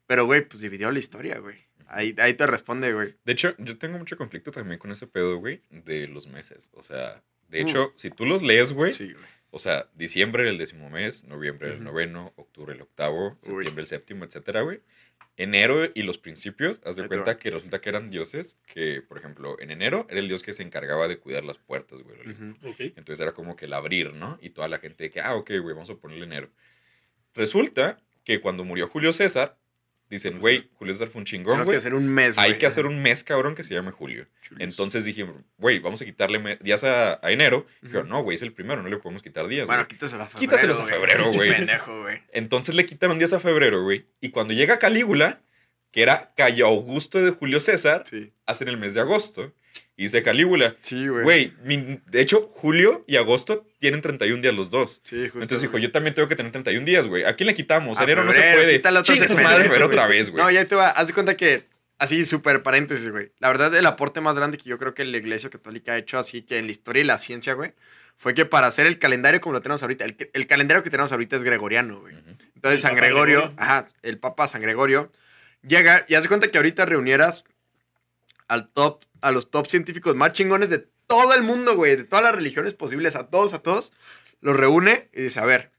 [0.07, 1.67] Pero, güey, pues dividió la historia, güey.
[1.93, 3.15] Ahí, ahí te responde, güey.
[3.25, 6.69] De hecho, yo tengo mucho conflicto también con ese pedo, güey, de los meses.
[6.73, 7.69] O sea, de Mm.
[7.69, 9.25] hecho, si tú los lees, güey, Sí, güey.
[9.51, 11.85] o sea, diciembre el décimo mes, noviembre el Ujú.
[11.85, 13.55] noveno, octubre el octavo, Uy.
[13.57, 14.81] septiembre el séptimo, etcétera, güey.
[15.39, 19.17] Enero y los principios, haz de Ahí cuenta que resulta que eran dioses que, por
[19.17, 22.19] ejemplo, en enero era el dios que se encargaba de cuidar las puertas, güey.
[22.31, 22.69] Ujú.
[22.69, 22.81] Ok.
[22.97, 24.39] Entonces era como que el abrir, ¿no?
[24.43, 26.51] Y toda la gente de que, ah, ok, güey, vamos a ponerle enero.
[27.35, 29.59] Resulta que cuando murió Julio César,
[30.17, 31.79] dicen, Pues, güey, Julio César fue un chingón, Tenemos que güey.
[31.79, 32.47] hacer un mes, güey.
[32.53, 34.27] Hay que hacer un mes, cabrón, que se llame Julio.
[34.59, 37.67] Entonces dijimos, güey, vamos a quitarle días a, a enero.
[37.81, 38.15] Dijeron, Ujú.
[38.15, 39.67] no, güey, es el primero, no le podemos quitar días.
[39.67, 39.89] Bueno, güey".
[39.89, 40.41] quítaselos a febrero.
[40.41, 40.95] Quítaselos a güey.
[40.95, 41.51] febrero, güey.
[41.55, 42.21] Pendejo, güey.
[42.33, 44.07] Entonces le quitaron días a febrero, güey.
[44.21, 45.41] Y cuando llega Calígula,
[45.91, 48.33] que era Cayo Augusto de Julio César, Sí.
[48.47, 49.53] hacen el mes de agosto.
[49.97, 51.23] Y dice Calígula, Sí, güey.
[51.23, 55.01] güey, mi- de hecho, julio y agosto tienen 31 días los dos.
[55.05, 55.41] Sí, justo.
[55.43, 57.25] Entonces dijo, yo también tengo que tener 31 días, güey.
[57.25, 57.99] ¿A quién le quitamos?
[58.01, 58.77] A Enero no se febrero, puede.
[58.77, 60.43] quítale otro Chingue su febrero, madre, pero otra vez, güey.
[60.43, 60.89] No, ya te va.
[60.89, 61.65] Haz de cuenta que,
[61.99, 63.33] así, súper paréntesis, güey.
[63.39, 66.19] La verdad, el aporte más grande que yo creo que la Iglesia Católica ha hecho,
[66.19, 67.73] así que en la historia y la ciencia, güey,
[68.17, 71.13] fue que para hacer el calendario como lo tenemos ahorita, el, el calendario que tenemos
[71.13, 72.15] ahorita es gregoriano, güey.
[72.15, 72.31] Ujú.
[72.55, 73.55] Entonces, El San Gregorio, Gregorio.
[73.63, 75.13] ajá, el Papa San Gregorio,
[75.67, 77.45] llega y haz de cuenta que ahorita reunieras
[78.49, 82.25] al top, a los top científicos más chingones de todo el mundo, güey, de todas
[82.25, 83.93] las religiones posibles, a todos, a todos,
[84.41, 85.71] los reúne y dice, a ver,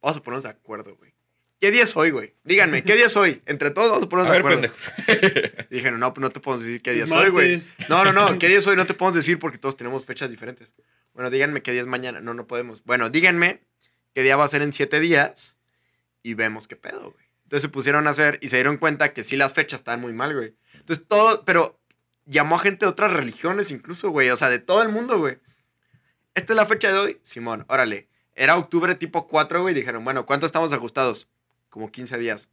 [0.00, 1.12] vamos a ponernos de acuerdo, güey.
[1.60, 2.34] ¿Qué día es hoy, güey?
[2.44, 3.42] Díganme, ¿qué día es hoy?
[3.46, 4.74] Entre todos vamos a A ponernos de ver, acuerdo.
[5.06, 5.66] pendejos.
[5.70, 7.60] Dijeron, no, pues no te podemos decir qué día Es hoy, güey.
[7.88, 8.76] No, no, no, ¿qué día es hoy?
[8.76, 10.72] No te podemos decir porque todos tenemos fechas diferentes.
[11.14, 12.20] Bueno, díganme qué día es mañana.
[12.20, 12.84] No, no podemos.
[12.84, 13.60] Bueno, díganme
[14.14, 15.56] qué día va a ser en siete días
[16.22, 17.26] y vemos qué pedo, güey.
[17.42, 20.12] Entonces se pusieron a hacer y se dieron cuenta que sí las fechas estaban muy
[20.12, 20.54] mal, güey.
[20.74, 21.77] Entonces todo, pero
[22.28, 24.30] llamó a gente de otras religiones incluso, güey.
[24.30, 25.38] O sea, de todo el mundo, güey.
[26.34, 28.08] Esta es la fecha de hoy, Simón, órale.
[28.34, 29.74] Era octubre tipo 4, güey.
[29.74, 31.28] Dijeron, bueno, ¿cuánto estamos ajustados?
[31.68, 32.48] Como 15 días.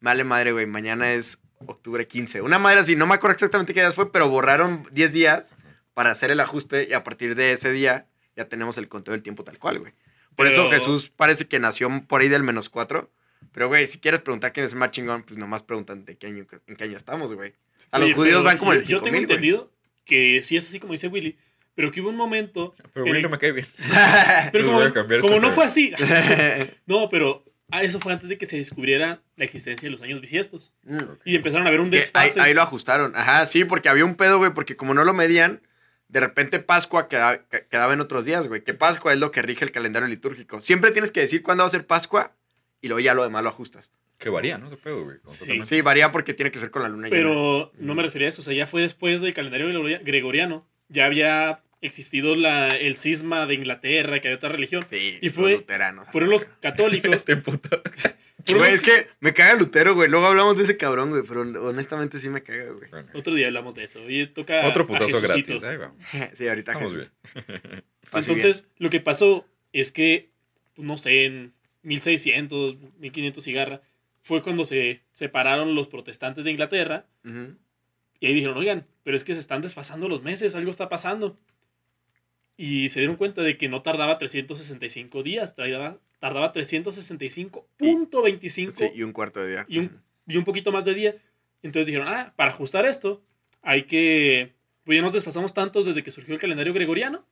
[0.00, 0.66] Vale madre, güey.
[0.66, 2.42] Mañana es octubre 15.
[2.42, 5.56] Una madre así, no me acuerdo exactamente qué días fue, pero borraron 10 días
[5.94, 9.22] para hacer el ajuste y a partir de ese día ya tenemos el conteo del
[9.22, 9.94] tiempo tal cual, güey.
[10.36, 13.10] Por eso Jesús parece que nació por ahí del menos 4.
[13.52, 16.46] Pero, güey, si quieres preguntar quién es más chingón, pues nomás preguntan de qué año,
[16.66, 17.54] en qué año estamos, güey.
[17.90, 19.36] A los Oye, judíos van como yo, el Yo tengo 5000, güey.
[19.36, 19.72] entendido
[20.04, 21.36] que sí es así como dice Willy,
[21.74, 22.74] pero que hubo un momento.
[22.92, 23.66] Pero güey, el- no me cae bien.
[24.52, 25.92] Pero como, voy a cambiar como este no fue así.
[26.86, 30.20] no, pero ah, eso fue antes de que se descubriera la existencia de los años
[30.20, 30.72] bisiestos.
[30.84, 30.98] Mm.
[31.24, 32.40] Y empezaron a ver un ahí, desfase.
[32.40, 33.14] ahí lo ajustaron.
[33.16, 35.60] Ajá, sí, porque había un pedo, güey, porque como no lo medían,
[36.08, 38.62] de repente Pascua queda- que- quedaba en otros días, güey.
[38.62, 40.60] Que Pascua es lo que rige el calendario litúrgico.
[40.60, 42.32] Siempre tienes que decir cuándo va a ser Pascua
[42.80, 43.90] y luego ya lo demás lo ajustas.
[44.18, 44.66] Que varía, ¿no?
[44.68, 45.18] Ese pedo, güey.
[45.64, 45.80] Sí.
[45.82, 47.16] varía porque tiene que ser con la luna llena.
[47.16, 48.40] Pero no me refería a eso.
[48.40, 50.66] O sea, ya fue después del calendario gregoria- gregoriano.
[50.88, 54.86] Ya había existido la, el cisma de Inglaterra, que había otra religión.
[54.88, 56.08] Sí, y fue- los luteranos.
[56.10, 57.24] Fueron los católicos.
[58.46, 60.08] Este Güey, los- es que me caga Lutero, güey.
[60.08, 61.24] Luego hablamos de ese cabrón, güey.
[61.26, 62.88] Pero honestamente sí me caga, güey.
[62.90, 64.08] Bueno, Otro día hablamos de eso.
[64.08, 64.64] Y toca.
[64.68, 65.64] Otro putazo gratis.
[65.64, 65.96] Ahí vamos.
[66.34, 67.12] sí, ahorita Vamos Jesús.
[67.34, 67.82] bien.
[68.14, 70.30] Entonces, lo que pasó es que,
[70.76, 73.80] pues, no sé, en 1600, 1500 cigarra,
[74.26, 77.06] fue cuando se separaron los protestantes de Inglaterra.
[78.18, 81.38] Y ahí dijeron, oigan, pero es que se están desfasando los meses, algo está pasando.
[82.56, 89.02] Y se dieron cuenta de que no tardaba 365 días, tardaba, tardaba 365.25 Sí, y
[89.02, 89.66] un cuarto de día.
[89.68, 91.14] y, un, y un poquito más de día.
[91.62, 93.22] Entonces dijeron, ah, para ajustar esto,
[93.62, 94.52] hay que.
[94.84, 97.24] Pues ya nos desfasamos tantos desde que surgió el calendario gregoriano.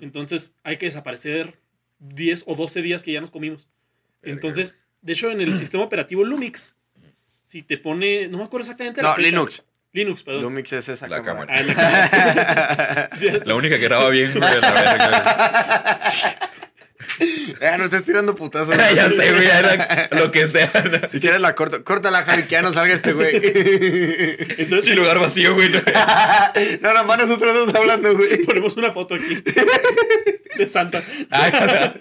[0.00, 1.58] Entonces hay que desaparecer
[2.00, 3.68] 10 o 12 días que ya nos comimos.
[4.22, 6.74] Entonces, de hecho, en el sistema operativo Lumix,
[7.46, 8.28] si te pone.
[8.28, 9.28] No me acuerdo exactamente la No, fecha.
[9.28, 9.66] Linux.
[9.92, 10.42] Linux, perdón.
[10.42, 11.54] Lumix es esa La cámara.
[11.56, 13.08] Ah, la cámara.
[13.16, 13.48] Cierto.
[13.48, 16.00] La única que graba bien, güey, a la verga.
[17.60, 18.74] Ya no estés tirando putazos.
[18.74, 18.94] güey.
[18.96, 20.70] ya sé, güey, era lo que sea.
[20.90, 21.08] ¿no?
[21.08, 21.82] Si quieres la corto.
[21.84, 23.36] Córtala, Harry, que ya no salga este güey.
[24.58, 25.68] Entonces, Sin lugar vacío, güey.
[25.70, 25.78] ¿no?
[25.78, 28.44] no, nada más nosotros dos hablando, güey.
[28.44, 29.42] ponemos una foto aquí
[30.56, 31.02] de Santa.
[31.30, 31.94] Ah,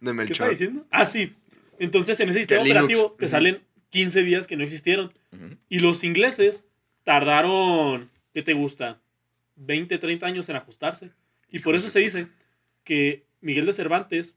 [0.00, 0.48] De ¿Qué está Melchor.
[0.50, 0.86] diciendo?
[0.90, 1.32] Ah, sí.
[1.78, 5.12] Entonces, en ese sistema operativo te salen 15 días que no existieron.
[5.68, 6.64] Y los ingleses
[7.04, 9.00] tardaron, ¿qué te gusta?
[9.56, 11.10] 20, 30 años en ajustarse.
[11.50, 12.28] Y por eso se dice
[12.84, 14.36] que Miguel de Cervantes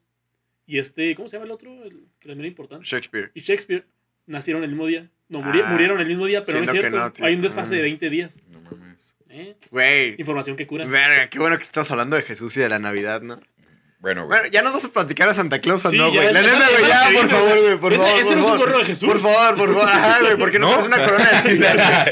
[0.66, 1.70] y este, ¿cómo se llama el otro?
[1.84, 2.84] El que también era importante.
[2.86, 3.30] Shakespeare.
[3.34, 3.84] Y Shakespeare
[4.26, 5.10] nacieron el mismo día.
[5.28, 6.96] No, Ah, murieron el mismo día, pero no es cierto.
[6.96, 7.12] no.
[7.26, 8.40] Hay un desfase de 20 días.
[8.48, 9.14] No mames.
[9.28, 9.56] ¿Eh?
[9.70, 10.14] Güey.
[10.18, 10.86] Información que cura.
[10.86, 13.40] Verga, qué bueno que estás hablando de Jesús y de la Navidad, ¿no?
[14.02, 14.40] Bueno, güey.
[14.40, 16.34] Bueno, ya no vas a platicar a Santa Claus o Sí, no, ya, güey.
[16.34, 18.20] La neta, güey, ya, por favor, güey, por favor.
[18.20, 18.58] ese por no es un favor.
[18.58, 19.08] gorro de Jesús.
[19.08, 19.88] Por favor, por favor.
[19.88, 20.72] Ajá, güey, ¿por qué no, No.
[20.74, 21.42] traes una corona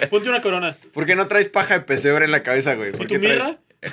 [0.00, 0.06] de?
[0.10, 0.78] Ponte una corona.
[0.94, 2.90] ¿Por qué no traes paja de pesebre en la cabeza, güey?
[2.90, 3.58] ¿Y ¿Por tu mirra?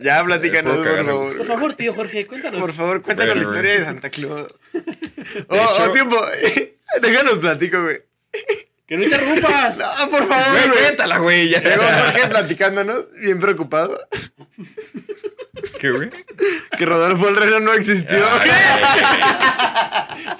[0.00, 1.36] Ya, platícanos, por favor.
[1.36, 2.58] Por favor, tío Jorge, cuéntanos.
[2.62, 4.46] Por favor, cuéntanos la historia de Santa Claus.
[5.48, 6.16] Oh, hecho- oh, tiempo.
[7.02, 7.98] Déjanos platico, güey.
[8.88, 9.76] ¡Que no interrumpas!
[9.78, 11.50] No, por favor, Güey, cuéntala, güey.
[11.50, 11.60] Ya.
[11.62, 14.00] Llegó Jorge platicándonos, bien preocupado,
[15.78, 16.10] ¿Qué, güey?
[16.78, 18.18] que Rodolfo el Reno no existió.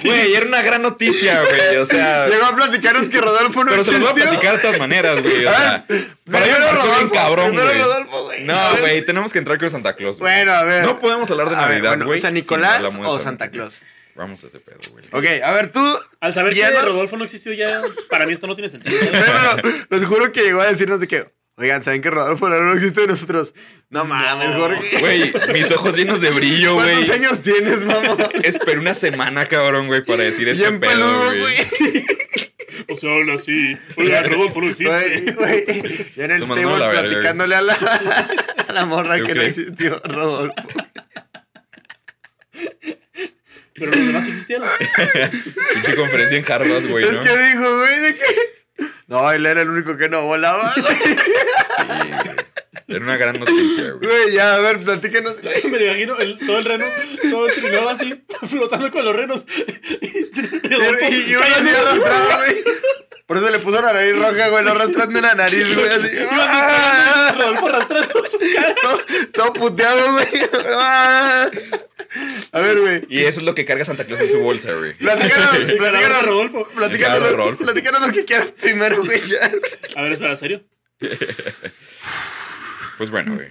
[0.03, 1.77] Güey, era una gran noticia, güey.
[1.77, 2.27] O sea.
[2.29, 4.13] Llegó a platicarnos que Rodolfo no Pero se los existió.
[4.13, 5.47] voy a platicar de todas maneras, güey.
[5.47, 5.85] O sea,
[6.31, 7.83] para mí me marcó bien Rodolfo, cabrón, güey.
[7.83, 8.45] Rodolfo, güey.
[8.45, 8.81] No, ver.
[8.81, 10.19] güey, tenemos que entrar con Santa Claus.
[10.19, 10.33] güey.
[10.33, 10.85] Bueno, a ver.
[10.85, 12.21] No podemos hablar de A ver, Navidad, bueno, güey.
[12.21, 13.83] ¿San Nicolás o Santa Santa Claus?
[14.15, 15.05] Vamos a ese pedo, güey.
[15.13, 15.99] Ok, a ver, tú.
[16.21, 16.69] Al saber que.
[16.71, 18.99] Rodolfo no existió ya, para mí esto no tiene sentido.
[19.13, 22.49] No, no, no, les juro que llegó a decirnos de que, oigan, ¿saben que Rodolfo
[22.49, 23.55] Reno no existe de nosotros?
[23.91, 24.99] No mames, Jorge.
[25.01, 26.93] Güey, mis ojos llenos de brillo, güey.
[26.95, 28.29] ¿Cuántos años tienes, mamá?
[28.43, 31.41] Esperé una semana, cabrón, güey, para decir este Bien pedo, peludo, güey.
[31.41, 32.07] güey.
[32.89, 33.77] O sea, habla así.
[33.97, 35.33] Oiga, Rodolfo no existe.
[35.33, 35.65] güey.
[36.17, 37.75] Ya en el Tomando table la verga, platicándole a la,
[38.69, 40.55] a la morra ¿Tú que no existió, Rodolfo.
[43.75, 44.69] Pero los demás existieron.
[45.75, 47.23] Pinche conferencia en Harvard, güey, es ¿no?
[47.23, 48.60] que dijo, güey, de que.
[49.07, 50.73] No, él era el único que no volaba.
[50.77, 50.97] güey.
[50.97, 51.17] Sí.
[52.87, 54.07] Era una gran noticia, güey.
[54.09, 55.41] Güey, ya, a ver, platícanos.
[55.41, 55.63] güey.
[55.71, 56.85] Me lo imagino el- todo el reno,
[57.31, 59.47] todo el trinado así, flotando con los renos.
[60.65, 62.65] Rodolfo Y, y uno así arrastrado, güey.
[63.27, 66.11] Por eso le puso la nariz roja, güey, lo arrastrando en la nariz, güey, así.
[66.33, 67.35] ¡Ah!
[67.39, 68.75] Rodolfo arrastrando su cara.
[68.83, 69.01] Todo,
[69.35, 70.27] todo puteado, güey.
[72.53, 73.03] A ver, güey.
[73.09, 74.95] Y eso es lo que carga Santa Claus en su bolsa, güey.
[74.95, 76.69] Platícanos, platícanos, Rodolfo.
[76.75, 77.65] platícanos, Rodolfo.
[77.65, 79.21] platícanos lo que quieras primero, güey.
[79.97, 80.65] A ver, espera, ¿en serio?
[82.99, 83.49] Pues bueno, güey.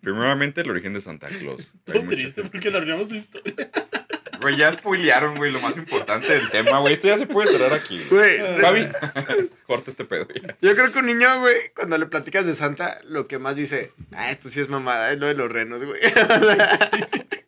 [0.00, 1.72] Primeramente, el origen de Santa Claus.
[1.84, 3.54] Todo triste porque le arruinamos su historia.
[4.40, 6.94] Güey, ya spoilearon, güey, lo más importante del tema, güey.
[6.94, 8.02] Esto ya se puede cerrar aquí.
[8.08, 8.38] güey.
[8.58, 8.86] Fabi,
[9.66, 10.56] corta este pedo ya.
[10.62, 13.92] Yo creo que un niño, güey, cuando le platicas de Santa, lo que más dice,
[14.12, 16.00] ah, esto sí es mamada, es lo de los renos, güey.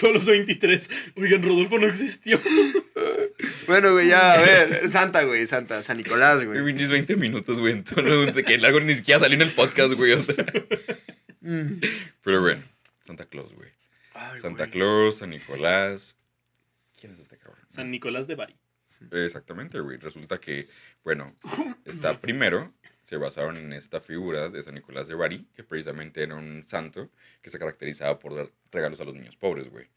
[0.00, 0.90] Todos los 23.
[1.16, 2.40] Oigan, Rodolfo no existió.
[3.66, 6.72] bueno, güey, ya, a ver, Santa, güey, Santa, San Nicolás, Güey, güey.
[6.72, 7.72] pinches 20 minutos, güey.
[7.74, 10.12] en tono de que algo ni siquiera salió en el podcast, güey.
[10.12, 10.34] O sea.
[12.22, 12.62] Pero bueno,
[13.04, 13.70] Santa Claus, güey.
[14.40, 16.16] Santa Claus, San Nicolás.
[17.00, 17.64] ¿Quién es este cabrón?
[17.68, 18.56] San Nicolás de Bari.
[19.12, 19.96] Exactamente, güey.
[19.96, 20.68] Resulta que,
[21.02, 21.34] bueno,
[21.86, 22.74] está primero,
[23.10, 27.10] se basaron en esta figura de San Nicolás de Bari, que precisamente era un santo
[27.42, 29.88] que se caracterizaba por dar regalos a los niños pobres, güey.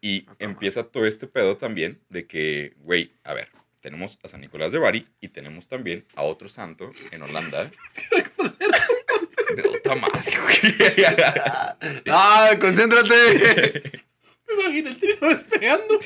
[0.00, 3.48] Y empieza todo este pedo también de que, güey, a ver,
[3.80, 7.68] tenemos a San Nicolás de Bari y tenemos también a otro santo en Holanda.
[9.56, 11.04] De otra madre, güey.
[12.06, 14.04] ¡Ah, concéntrate!
[14.46, 15.98] Me imagino el trino despegando.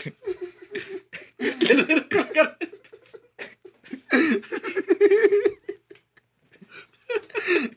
[1.38, 3.18] El con la cara en el piso.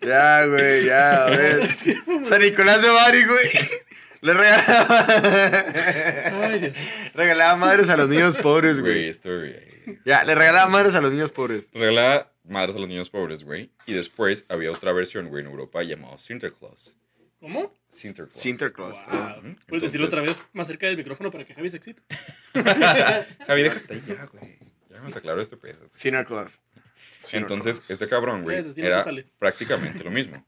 [0.01, 1.75] Ya, güey, ya, a ver.
[2.25, 3.49] San Nicolás de Bari, güey.
[4.21, 5.05] Le regalaba...
[6.45, 6.73] Ay, Dios.
[7.13, 9.11] regalaba madres a los niños pobres, Güey.
[10.05, 11.69] Ya, le regalaba madres a los niños pobres.
[11.73, 13.69] Regalaba madres a los niños pobres, güey.
[13.85, 16.95] Y después había otra versión, güey, en Europa llamado Sinterklaas.
[17.41, 17.73] ¿Cómo?
[17.89, 18.41] Sinterklaas.
[18.41, 18.97] Sinterklaas.
[19.43, 19.55] Wow.
[19.67, 22.01] ¿Puedes decirlo otra vez más cerca del micrófono para que Javi se excite?
[22.53, 24.57] Javi, déjate ahí ya, güey.
[24.89, 25.79] Ya nos aclaró este pedo.
[25.89, 26.61] Sinterklaas.
[27.31, 29.03] Entonces, este cabrón, güey, era
[29.39, 30.45] prácticamente lo mismo.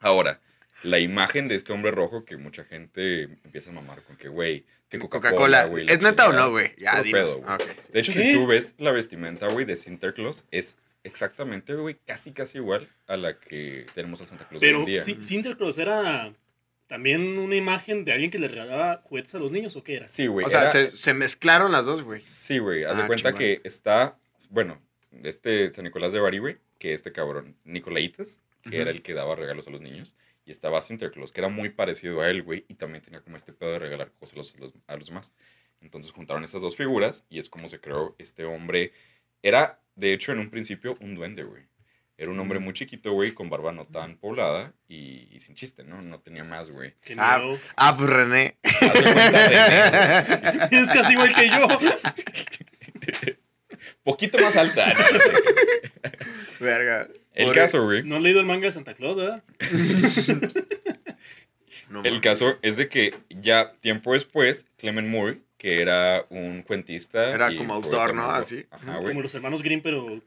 [0.00, 0.40] Ahora,
[0.82, 4.66] la imagen de este hombre rojo que mucha gente empieza a mamar con que, güey,
[4.88, 5.64] que Coca-Cola, Coca-Cola.
[5.66, 5.86] güey.
[5.90, 6.72] ¿Es neta o no, güey?
[6.78, 7.44] Ya, pedo, güey.
[7.48, 7.88] Ah, ok.
[7.92, 8.18] De hecho, ¿Qué?
[8.22, 12.88] si tú ves la vestimenta, güey, de Santa Claus, es exactamente, güey, casi, casi igual
[13.06, 15.00] a la que tenemos al Santa Claus hoy Pero en día.
[15.02, 16.32] Sinterklaas era
[16.86, 20.06] también una imagen de alguien que le regalaba juguetes a los niños o qué era.
[20.06, 20.46] Sí, güey.
[20.46, 22.22] O sea, era- se, se mezclaron las dos, güey.
[22.22, 22.84] Sí, güey.
[22.84, 23.38] Haz de Ah, cuenta chingón.
[23.38, 24.16] que está,
[24.50, 24.80] bueno,
[25.24, 28.78] este San Nicolás de Bari, güey, que este cabrón, Nicolaitas, que Ujú.
[28.80, 30.14] era el que daba regalos a los niños,
[30.44, 33.52] y estaba Sinterklaas, que era muy parecido a él, güey, y también tenía como este
[33.52, 35.32] pedo de regalar cosas a los, a los- a los demás.
[35.80, 38.92] Entonces juntaron esas dos figuras y es como se creó este hombre.
[39.42, 41.64] Era, de hecho, en un principio un duende, güey.
[42.18, 45.84] Era un hombre muy chiquito, güey, con barba no tan poblada y, y sin chiste,
[45.84, 46.00] ¿no?
[46.00, 46.94] No tenía más, güey.
[47.18, 47.58] Ah, no.
[47.76, 48.56] ah, pues René.
[48.62, 50.24] René,
[50.70, 50.70] güey.
[50.82, 51.68] Es casi igual que yo.
[54.06, 54.94] Poquito más alta.
[54.94, 55.00] ¿no?
[56.60, 57.08] Verga.
[57.34, 58.02] El Pobre- caso, güey.
[58.04, 59.42] No han leído el manga de Santa Claus, ¿verdad?
[61.88, 67.30] No, El caso es de que ya tiempo después, Clement Moore, que era un cuentista.
[67.32, 68.28] Era y como autor, ¿no?
[68.28, 68.66] Así.
[68.72, 70.20] Ajá, Como los hermanos Grimm, pero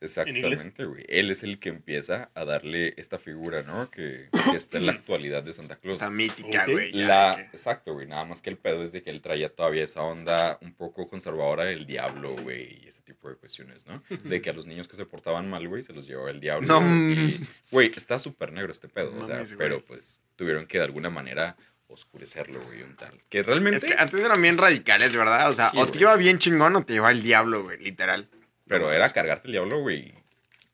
[0.00, 1.04] Exactamente, güey.
[1.08, 3.90] Él es el que empieza a darle esta figura, ¿no?
[3.90, 5.96] Que, que está en la actualidad de Santa Claus.
[5.98, 6.92] Esta mítica, güey.
[6.92, 8.06] ya, La, que- exacto, güey.
[8.06, 11.06] Nada más que el pedo es de que él traía todavía esa onda un poco
[11.06, 14.02] conservadora del diablo, güey, y ese tipo de cuestiones, ¿no?
[14.24, 16.66] De que a los niños que se portaban mal, güey, se los llevaba el diablo.
[16.80, 21.10] No, güey, está súper negro este pedo, o sea, pero pues tuvieron que de alguna
[21.10, 21.56] manera
[21.88, 23.20] oscurecerlo, güey, un tal.
[23.28, 25.50] Que realmente, Es que antes eran bien radicales, ¿verdad?
[25.50, 28.28] O sea, Sí, o te iba bien chingón o te iba el diablo, güey, literal.
[28.70, 30.14] Pero era cargarte el diablo, güey,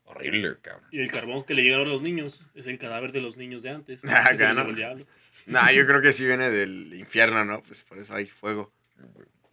[0.04, 0.86] horrible, cabrón.
[0.92, 3.62] y el carbón que le llegaron a los niños es el cadáver de los niños
[3.62, 4.02] de antes.
[4.08, 5.06] Ah, el diablo.
[5.46, 7.62] Nah, yo creo que sí viene del infierno, ¿no?
[7.62, 8.70] Pues por eso hay fuego.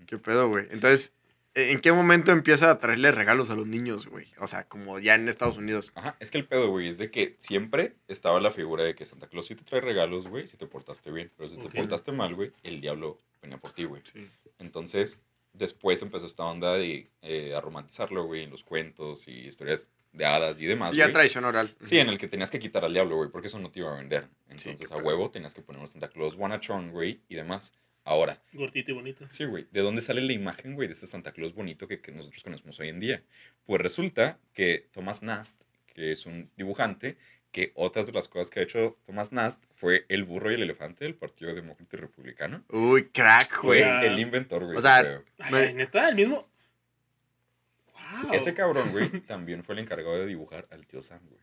[0.07, 0.67] ¿Qué pedo, güey?
[0.71, 1.13] Entonces,
[1.53, 4.27] ¿en qué momento empieza a traerle regalos a los niños, güey?
[4.39, 5.93] O sea, como ya en Estados Unidos.
[5.95, 9.05] Ajá, es que el pedo, güey, es de que siempre estaba la figura de que
[9.05, 11.31] Santa Claus sí te trae regalos, güey, si te portaste bien.
[11.37, 14.01] Pero si te portaste mal, güey, el diablo venía por ti, güey.
[14.11, 14.27] Sí.
[14.59, 15.21] Entonces,
[15.53, 20.25] después empezó esta onda de eh, a romantizarlo, güey, en los cuentos y historias de
[20.25, 21.75] hadas y demás, Sí, ya traición oral.
[21.81, 23.91] Sí, en el que tenías que quitar al diablo, güey, porque eso no te iba
[23.91, 24.27] a vender.
[24.47, 27.73] Entonces, qué a huevo tenías que poner un Santa Claus bonachón, güey, y demás.
[28.05, 29.27] Ahora, Gordito y bonito.
[29.27, 29.65] Sí, güey.
[29.71, 32.79] ¿De dónde sale la imagen, güey, de ese Santa Claus bonito que, que nosotros conocemos
[32.79, 33.23] hoy en día?
[33.65, 37.17] Pues resulta que Thomas Nast, que es un dibujante,
[37.53, 40.63] que otras de las cosas que ha hecho Thomas Nast fue el burro y el
[40.63, 42.65] elefante del Partido Demócrata y Republicano.
[42.69, 43.79] Uy, crack, Fue güey.
[43.79, 44.75] sea, el inventor, güey.
[44.77, 45.21] o sea.
[45.39, 46.49] Ay, neta, el mismo.
[47.93, 48.33] Wow.
[48.33, 51.41] Ese cabrón, güey, también fue el encargado de dibujar al tío Sam, güey.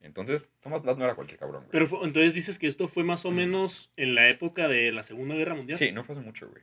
[0.00, 1.70] Entonces, Thomas Nast no era cualquier cabrón, güey.
[1.72, 5.02] Pero fue- entonces dices que esto fue más o menos en la época de la
[5.02, 5.78] Segunda Guerra Mundial.
[5.78, 6.62] Sí, no fue hace mucho, güey.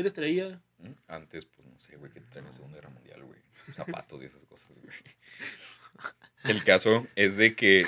[0.00, 0.58] ¿Qué les traía?
[0.78, 0.92] ¿Mm?
[1.08, 3.38] Antes, pues no sé, güey, que traen la Segunda Guerra Mundial, güey.
[3.74, 4.96] Zapatos y esas cosas, güey.
[6.44, 7.84] El caso es de que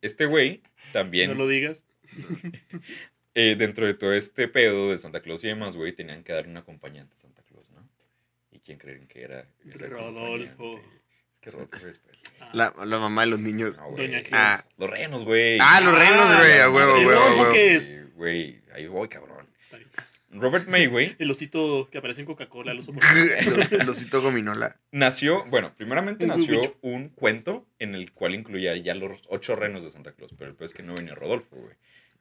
[0.00, 0.62] este güey
[0.94, 1.84] también, No lo digas.
[3.34, 6.50] eh, dentro de todo este pedo de Santa Claus y demás, güey, tenían que darle
[6.50, 7.86] un acompañante a Santa Claus, ¿no?
[8.52, 10.80] ¿Y quién creen que era ese Rodolfo.
[11.34, 13.76] Es que Rodolfo es pues, Ah, La, la mamá de los niños.
[13.76, 14.06] no, güey.
[14.06, 14.32] Doña Claus.
[14.42, 15.58] Ah, Los renos, güey.
[15.60, 18.14] ah, los reinos, güey, a huevo, ¿Y huevo, Rodolfo qué es?
[18.14, 19.46] Güey, ahí voy, cabrón.
[20.30, 22.92] Robert May, güey, El osito que aparece en Coca-Cola, el oso
[23.70, 24.76] El osito gominola.
[24.92, 29.82] Nació, bueno, primeramente Un nació un cuento en el cual incluía ya los ocho renos
[29.82, 31.74] de Santa Claus, pero el peor es que no venía Rodolfo, güey.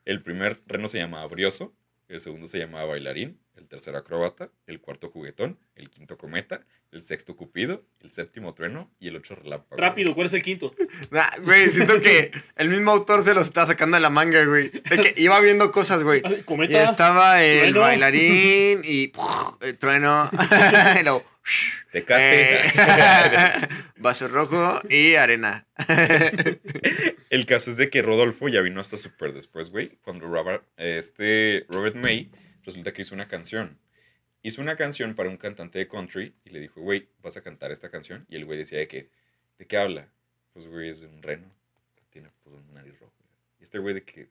[0.05, 1.73] El primer reno se llamaba Brioso,
[2.09, 7.01] el segundo se llamaba Bailarín, el tercero Acróbata, el cuarto Juguetón, el quinto Cometa, el
[7.03, 9.79] sexto Cupido, el séptimo Trueno y el ocho Relámpago.
[9.79, 10.73] Rápido, ¿cuál es el quinto?
[11.11, 14.69] Nah, güey, siento que el mismo autor se los está sacando de la manga, güey.
[14.69, 14.81] De
[15.13, 16.21] que iba viendo cosas, güey.
[16.25, 16.83] Ah, Y Cometa.
[16.83, 17.81] estaba el Trueno.
[17.81, 19.11] bailarín y
[19.61, 20.29] el trueno.
[20.99, 21.25] y luego,
[21.91, 22.55] Tecate.
[22.55, 25.67] eh, vaso rojo y arena.
[27.29, 29.97] El caso es de que Rodolfo ya vino hasta súper después, güey.
[30.01, 32.31] Cuando Robert, este Robert May
[32.63, 33.77] resulta que hizo una canción.
[34.41, 37.71] Hizo una canción para un cantante de country y le dijo, güey, ¿vas a cantar
[37.71, 38.25] esta canción?
[38.29, 39.09] Y el güey decía de que,
[39.59, 40.07] ¿de qué habla?
[40.53, 41.45] Pues, güey, es de un reno
[42.09, 43.13] tiene pues, un nariz rojo.
[43.59, 44.29] Y este güey de que,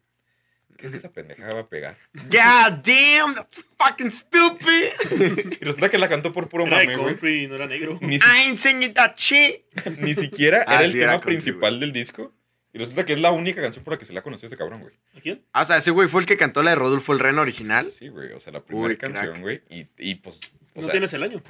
[0.77, 1.97] ¿crees que esa pendeja va a pegar?
[2.15, 5.53] God damn, that's fucking stupid.
[5.61, 7.09] Y resulta que la cantó por puro Era de mame, güey.
[7.15, 7.99] country, no era negro.
[8.03, 9.63] Ni, si- I ain't singing that shit.
[10.01, 12.35] ni siquiera Ah, era el sí, era tema country, principal del disco.
[12.79, 14.83] Y resulta que es la única canción por la que se la conoció ese cabrón,
[14.83, 14.95] güey.
[15.16, 15.43] ¿A quién?
[15.53, 17.85] Ah, o sea, ese güey fue el que cantó la de Rodolfo el Reno original.
[17.85, 18.31] Sí, güey.
[18.33, 19.14] O sea, la primera Uy, crack.
[19.14, 19.62] canción, güey.
[19.68, 20.39] Y, y pues.
[20.74, 21.43] O no sea, tienes el año.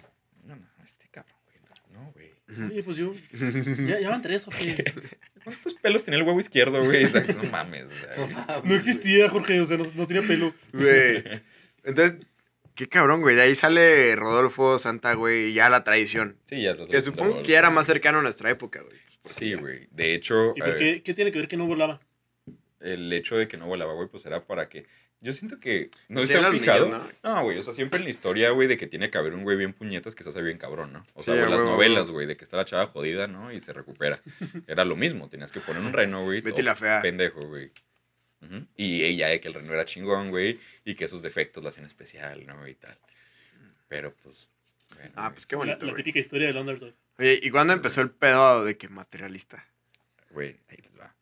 [0.46, 1.58] No, no, este cabrón, güey.
[1.92, 2.70] No, no, güey.
[2.70, 3.12] Oye, pues yo.
[3.86, 4.82] Ya, ya van tres, Jorge.
[5.44, 7.04] ¿Cuántos pelos tenía el huevo izquierdo, güey?
[7.04, 7.84] O sea, no mames.
[7.90, 10.54] O sea, No existía, Jorge, o sea, no, no tenía pelo.
[10.72, 11.24] Güey.
[11.84, 12.18] Entonces,
[12.78, 13.34] qué cabrón, güey.
[13.34, 16.38] De ahí sale Rodolfo, Santa, güey, y ya la tradición.
[16.44, 16.76] sí, ya.
[16.86, 18.96] Que supongo que ya era más cercano a nuestra época, güey.
[19.20, 19.88] Sí, güey.
[19.90, 22.00] De hecho, ¿Y por eh, qué, qué tiene que ver que no volaba?
[22.80, 24.86] el hecho de que no volaba, güey, pues era para que.
[25.20, 25.90] Yo siento que.
[26.08, 26.86] No Sí, sé si han fijado.
[26.86, 27.58] niños, No, güey.
[27.58, 29.72] O sea, siempre en la historia, güey, de que tiene que haber un güey bien
[29.72, 31.04] puñetas que se hace bien cabrón, ¿no?
[31.14, 33.50] O sea, Sí, güey, las novelas, güey, de que está la chava jodida, ¿no?
[33.52, 34.20] Y se recupera.
[34.68, 35.28] Era lo mismo.
[35.28, 36.40] Tenías que poner un reno, güey.
[36.40, 37.02] Betty la fea.
[37.02, 37.72] Pendejo, güey.
[38.76, 40.58] Y ella, de que el reno era chingón, güey.
[40.84, 42.66] Y que sus defectos lo hacían especial, ¿no?
[42.68, 42.96] Y tal.
[43.88, 44.48] Pero, pues.
[44.94, 46.02] bueno, Ah, pues qué La, bonito, la güey.
[46.04, 46.94] típica historia del underdog.
[47.18, 49.66] Oye, ¿y cuándo empezó el pedo de que materialista?
[50.30, 51.14] Güey, ahí les va.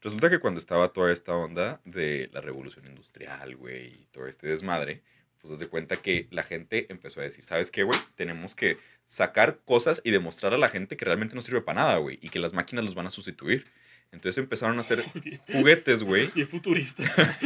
[0.00, 4.46] Resulta que cuando estaba toda esta onda de la revolución industrial, güey, y todo este
[4.46, 5.02] desmadre,
[5.40, 7.98] pues haz de cuenta que la gente empezó a decir, ¿sabes qué, güey?
[8.14, 11.96] Tenemos que sacar cosas y demostrar a la gente que realmente no sirve para nada,
[11.96, 13.66] güey, y que las máquinas los van a sustituir.
[14.12, 15.04] Entonces empezaron a hacer
[15.52, 16.30] juguetes, güey.
[16.34, 17.08] Bien futuristas.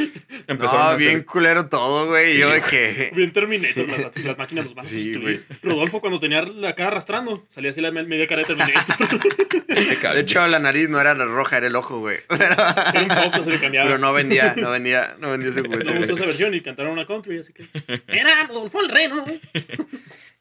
[0.46, 0.98] Empezaron a No, hacer...
[1.08, 2.32] bien culero todo, güey.
[2.32, 2.70] Sí, yo de güey.
[2.70, 3.12] que...
[3.14, 5.46] Bien Terminator, las, las máquinas los van a Sí, sustituir.
[5.62, 9.20] Rodolfo, cuando tenía la cara arrastrando, salía así la me- media cara de Terminator.
[10.14, 12.18] De hecho, la nariz no era la roja, era el ojo, güey.
[12.28, 13.86] Pero, Era un foco, se le cambiaba.
[13.86, 15.84] pero no vendía, no vendía, no vendía ese No juguete.
[15.84, 16.14] gustó güey.
[16.14, 17.66] esa versión y cantaron una country, así que.
[18.06, 19.24] Era Rodolfo el Reno.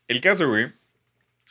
[0.08, 0.72] El caso, güey,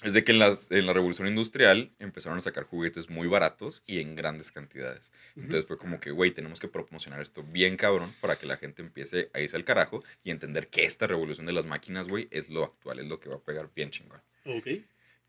[0.02, 3.82] es de que en, las- en la revolución industrial empezaron a sacar juguetes muy baratos
[3.86, 5.12] y en grandes cantidades.
[5.36, 8.82] Entonces fue como que, güey, tenemos que promocionar esto bien cabrón para que la gente
[8.82, 12.48] empiece a irse al carajo y entender que esta revolución de las máquinas, güey, es
[12.50, 14.20] lo actual, es lo que va a pegar bien chingón.
[14.44, 14.66] Ok.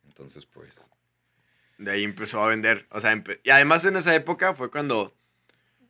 [0.05, 0.89] Entonces, pues,
[1.77, 2.85] De ahí empezó a vender.
[2.91, 5.13] O sea, y además en esa época fue cuando,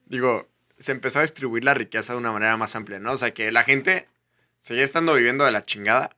[0.05, 3.13] digo, se empezó a distribuir la riqueza de una manera más amplia, ¿no?
[3.13, 4.07] O sea, que la gente
[4.61, 6.15] seguía estando viviendo de la chingada,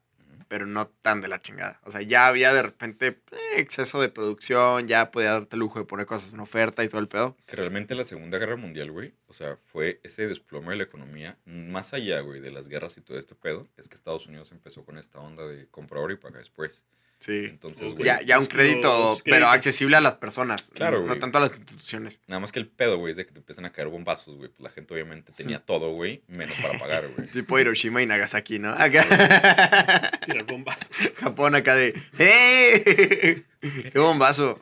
[0.47, 1.79] pero no tan de la chingada.
[1.83, 5.79] O sea, ya había de repente eh, exceso de producción, ya podía darte el lujo
[5.79, 7.35] de poner cosas en oferta y todo el pedo.
[7.45, 11.37] que realmente la Segunda Guerra Mundial, güey, o sea, fue ese desplome de la economía,
[11.45, 14.83] más allá, güey, de las guerras y todo este pedo, es que Estados Unidos empezó
[14.85, 16.83] con esta onda de compra ahora y paga después.
[17.19, 17.45] Sí.
[17.45, 20.69] Entonces, güey, Ya, ya un crédito, los pero accesible a las personas.
[20.75, 21.19] Claro, No güey.
[21.19, 22.21] tanto a las instituciones.
[22.27, 24.49] Nada más que el pedo, güey, es de que te empiezan a caer bombazos, güey.
[24.49, 27.27] Pues la gente obviamente tenía todo, güey, menos para pagar, güey.
[27.31, 28.71] Tipo Hiroshima y Nagasaki, ¿no?
[28.73, 30.11] Acá.
[30.25, 30.89] Tirar bombas.
[31.17, 31.99] Japón acá de.
[32.19, 33.43] ¡Eh!
[33.91, 34.61] ¡Qué bombazo!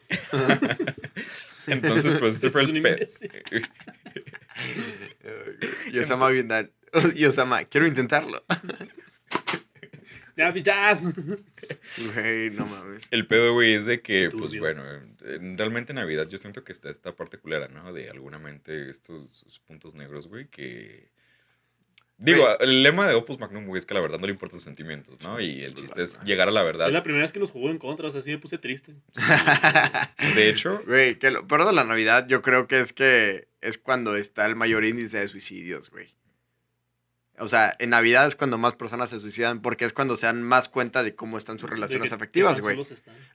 [1.68, 2.96] Entonces, pues ese fue el pedo.
[2.96, 3.32] imbécil.
[5.92, 6.72] Y Osama Bin Laden.
[7.16, 8.44] Y Osama, quiero intentarlo.
[10.36, 10.96] Ya, ya.
[10.96, 13.08] Güey, no mames.
[13.12, 14.84] El pedo, güey, es de que, pues bueno,
[15.22, 17.94] realmente en Navidad yo siento que está esta parte culera, ¿no?
[17.94, 21.12] De alguna mente estos puntos negros, güey, que...
[22.18, 24.64] Digo, el lema de Opus Magnum, güey, es que la verdad no le importan tus
[24.64, 25.42] sentimientos, ¿no?
[25.42, 26.88] Y el chiste es llegar a la verdad.
[26.88, 28.94] Es la primera vez que nos jugó en contra, o sea, sí me puse triste.
[30.36, 33.78] De hecho, Güey, que lo peor de la Navidad yo creo que es que es
[33.78, 36.14] cuando está el mayor índice de suicidios, güey.
[37.40, 40.44] O sea, en Navidad es cuando más personas se suicidan porque es cuando se dan
[40.44, 42.78] más cuenta de cómo están sus relaciones que- afectivas, güey.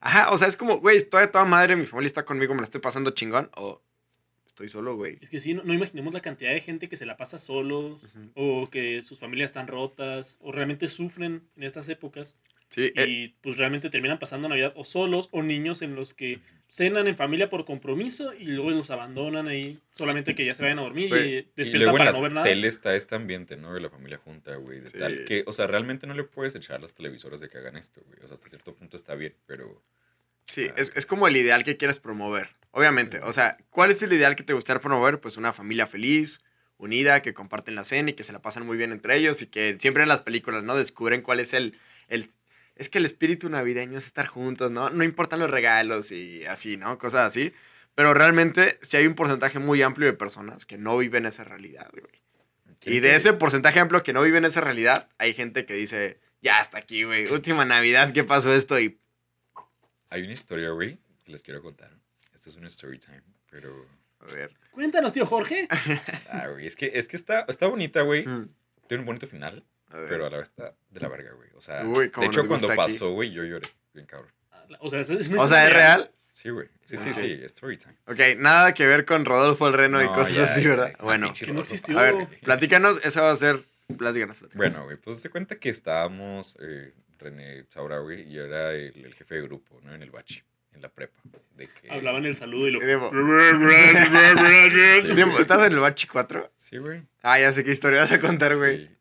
[0.01, 2.66] Ajá, o sea, es como, güey, estoy toda madre, mi familia está conmigo, me la
[2.66, 3.82] estoy pasando chingón, o
[4.46, 5.18] estoy solo, güey.
[5.20, 8.01] Es que sí, no, no imaginemos la cantidad de gente que se la pasa solo,
[8.34, 12.36] o que sus familias están rotas, o realmente sufren en estas épocas.
[12.71, 16.41] Sí, eh, Y pues realmente terminan pasando Navidad o solos, o niños en los que
[16.71, 20.79] cenan en familia por compromiso y luego los abandonan ahí, solamente que ya se vayan
[20.79, 22.45] a dormir y y despiertan luego en para la no ver nada.
[22.45, 23.73] tele está este ambiente, ¿no?
[23.73, 24.81] De la familia junta, güey.
[24.81, 24.99] De Sí.
[24.99, 27.77] tal que, o sea, realmente no le puedes echar a las televisoras de que hagan
[27.77, 28.19] esto, güey.
[28.23, 29.83] O sea, hasta cierto punto está bien, pero...
[30.45, 32.51] Sí, es, es como el ideal que quieres promover.
[32.73, 33.23] Obviamente, Sí.
[33.27, 35.21] o sea, ¿cuál es el ideal que te gustaría promover?
[35.21, 36.41] Pues una familia feliz,
[36.77, 39.47] unida, que comparten la cena y que se la pasan muy bien entre ellos y
[39.47, 40.77] que siempre en las películas, ¿no?
[40.77, 41.79] Descubren cuál es el...
[42.09, 42.29] el
[42.79, 44.91] es que el espíritu navideño es estar juntos, ¿no?
[44.91, 46.99] No importan los regalos y así, ¿no?
[46.99, 47.53] Cosas así.
[47.95, 51.91] Pero realmente sí hay un porcentaje muy amplio de personas que no viven esa realidad,
[51.91, 52.22] güey.
[52.85, 56.61] Y de ese porcentaje amplio que no viven esa realidad, hay gente que dice, ya
[56.61, 57.26] hasta aquí, güey.
[57.26, 58.79] Última Navidad, ¿qué pasó esto?
[58.79, 58.99] Y
[60.11, 61.91] Hay una historia, güey, que les quiero contar.
[62.33, 63.68] Esto es un story time, pero...
[64.20, 64.55] a ver.
[64.70, 65.66] Cuéntanos, tío Jorge.
[66.31, 68.24] Ah, güey, es que, es que está, está bonita, güey.
[68.26, 68.49] Mm,
[68.87, 71.49] Tiene un bonito final, a pero a la vez está de la verga, güey.
[71.55, 73.68] O sea, Uy, de hecho, cuando pasó, güey, yo lloré.
[73.95, 74.32] Bien cabrón.
[74.80, 76.11] O sea, es, es O sea, ¿es real?
[76.34, 76.68] Sí, güey.
[76.82, 77.16] Sí, sí, Ok.
[77.16, 77.95] sí, story time.
[78.07, 80.93] Ok, nada que ver con Rodolfo el Reno y cosas ya, así, ¿verdad?
[80.97, 81.99] ya, bueno, pinche Que no existió.
[81.99, 83.59] a ver, platícanos, eso va a ser.
[83.97, 84.55] Platícanos, platícanos.
[84.74, 88.93] Bueno, güey, pues se cuenta que estábamos, eh, René Saura, güey, y yo era el,
[89.05, 89.95] el jefe de grupo, ¿no?
[89.95, 90.43] En el bachi.
[90.74, 91.20] en la prepa.
[91.57, 91.91] De que...
[91.91, 92.80] Hablaban el saludo y lo.
[95.18, 95.41] Sí.
[95.41, 96.53] ¿Estás en el bachi 4?
[96.57, 97.03] Sí, güey.
[97.22, 98.86] Ah, ya sé qué historia vas a contar, güey.
[98.86, 98.97] Sí.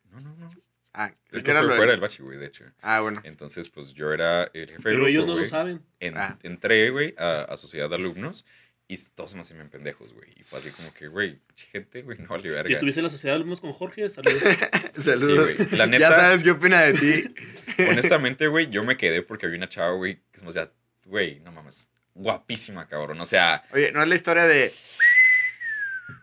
[1.00, 2.64] Ah, era fue lo de- fuera del bachi, güey, de hecho.
[2.82, 3.22] Ah, bueno.
[3.24, 5.48] Entonces, pues yo era el jefe del Pero grupo, ellos no lo güey.
[5.50, 5.82] saben.
[6.00, 6.40] En- Ah.
[6.42, 8.46] Entré, güey, a, a sociedad de alumnos
[8.88, 10.30] y todos se me hacían pendejos, güey.
[10.38, 11.40] Y fue así como que, güey,
[11.72, 12.64] gente, güey, no vale verga.
[12.64, 14.42] Si estuviste en la sociedad de alumnos con Jorge, saludos.
[14.98, 15.56] Saludos.
[15.56, 15.70] güey.
[15.78, 17.36] La ya neta- sabes qué opina de ti.
[17.92, 20.72] Honestamente, güey, yo me quedé porque había una chava, güey, que se me hacía,
[21.06, 23.22] güey, no mames, guapísima, cabrón.
[23.22, 24.74] O sea, Oye, ¿no es la historia de.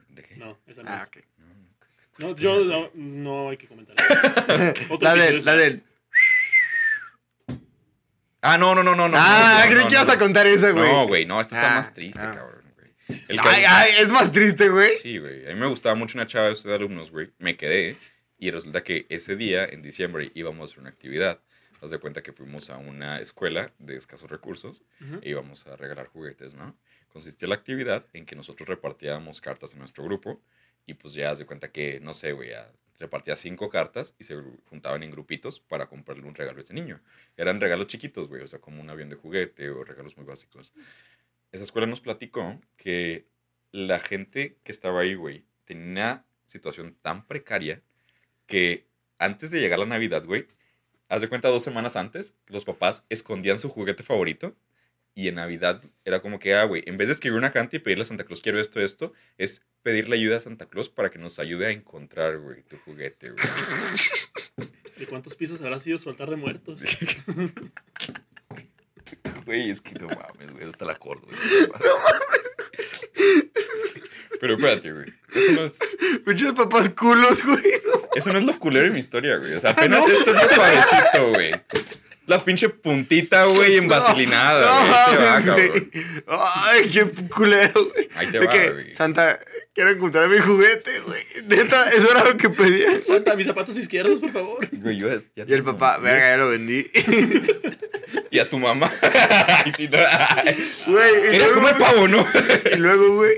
[0.08, 0.36] ¿de qué?
[0.36, 1.06] No, esa no Ah, es.
[1.06, 1.18] ok.
[2.18, 3.96] No, no, No, ¿cuál yo no, no hay que comentar.
[5.00, 5.44] La del.
[5.44, 5.82] La del.
[8.40, 9.16] Ah, no, no, no, no, no.
[9.18, 10.12] ah, no, creí no, que ibas no.
[10.12, 10.84] a contar esa, güey.
[10.92, 12.34] No, güey, no, esta está Ah, más triste, ah.
[12.34, 13.22] cabrón, güey.
[13.28, 14.90] El Ay, ay, es más triste, güey.
[15.00, 15.46] Sí, güey.
[15.50, 17.30] A mí me gustaba mucho una chava de esos alumnos, güey.
[17.38, 17.96] Me quedé
[18.38, 21.40] y resulta que ese día, en diciembre, íbamos a hacer una actividad.
[21.80, 25.20] Haz de cuenta que fuimos a una escuela de escasos recursos Ujú.
[25.22, 26.76] e íbamos a regalar juguetes, ¿no?
[27.08, 30.40] Consistía la actividad en que nosotros repartíamos cartas en nuestro grupo
[30.86, 32.50] y pues ya de cuenta que, no sé, güey,
[32.98, 37.00] repartía cinco cartas y se juntaban en grupitos para comprarle un regalo a este niño.
[37.36, 40.72] Eran regalos chiquitos, güey, o sea, como un avión de juguete o regalos muy básicos.
[41.52, 43.26] Esa escuela nos platicó que
[43.72, 47.82] la gente que estaba ahí, güey, tenía una situación tan precaria
[48.46, 48.86] que
[49.18, 50.46] antes de llegar la Navidad, güey,
[51.08, 54.54] haz de cuenta dos semanas antes, los papás escondían su juguete favorito
[55.14, 57.78] y en Navidad era como que, ah, güey, en vez de escribir una carta y
[57.78, 61.18] pedirle a Santa Claus, quiero esto, esto, es pedirle ayuda a Santa Claus para que
[61.18, 63.44] nos ayude a encontrar, güey, tu juguete, güey.
[64.96, 66.80] ¿De cuántos pisos habrá sido su altar de muertos?
[69.46, 71.38] Güey, es que no mames, güey, hasta la acordo, güey.
[74.40, 75.06] Pero espérate, güey.
[75.34, 75.78] Eso no es,
[76.24, 77.62] Muchos papás culos, güey.
[78.14, 79.52] eso no es lo culero de mi historia, güey.
[79.52, 81.50] O sea, apenas esto es lo suavecito, güey.
[82.26, 85.90] La pinche puntita, güey, en vaselinada, No, güey.
[86.26, 88.08] Ay, qué culero, güey.
[88.14, 88.94] Ahí te De va, que, güey.
[88.94, 89.38] Santa,
[89.74, 91.22] quiero encontrar mi juguete, güey.
[91.46, 92.88] Neta, eso era lo que pedía.
[93.06, 94.68] Santa, mis zapatos izquierdos, por favor.
[94.72, 96.86] Güey, yo es- ya Y el no- papá, verga, ya lo vendí.
[98.30, 98.90] Y a su mamá.
[99.02, 99.98] Ay, sí, no.
[100.92, 102.26] Güey, y Querías luego, comer pavo, ¿no?
[102.72, 103.34] y luego, güey.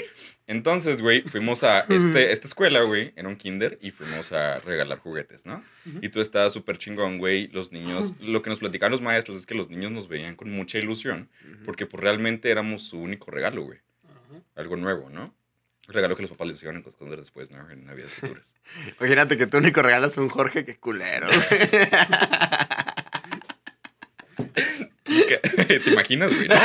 [0.49, 4.99] Entonces, güey, fuimos a este, esta escuela, güey, en un kinder, y fuimos a regalar
[4.99, 5.65] juguetes, ¿no?
[6.01, 7.49] Y tú estabas súper chingón, güey.
[7.49, 10.51] Los niños, lo que nos platicaban los maestros es que los niños nos veían con
[10.51, 11.29] mucha ilusión,
[11.65, 13.79] porque pues realmente éramos su único regalo, güey.
[14.55, 15.35] Algo nuevo, ¿no?
[15.89, 17.71] Un regalo que los papás les iban a esconder después, ¿no?
[17.71, 18.55] En Navidades futuras.
[19.01, 21.27] Imagínate que tu único regalo es un Jorge, qué culero.
[21.29, 21.41] güey.
[25.67, 26.49] ¿Te imaginas, güey?
[26.49, 26.57] No,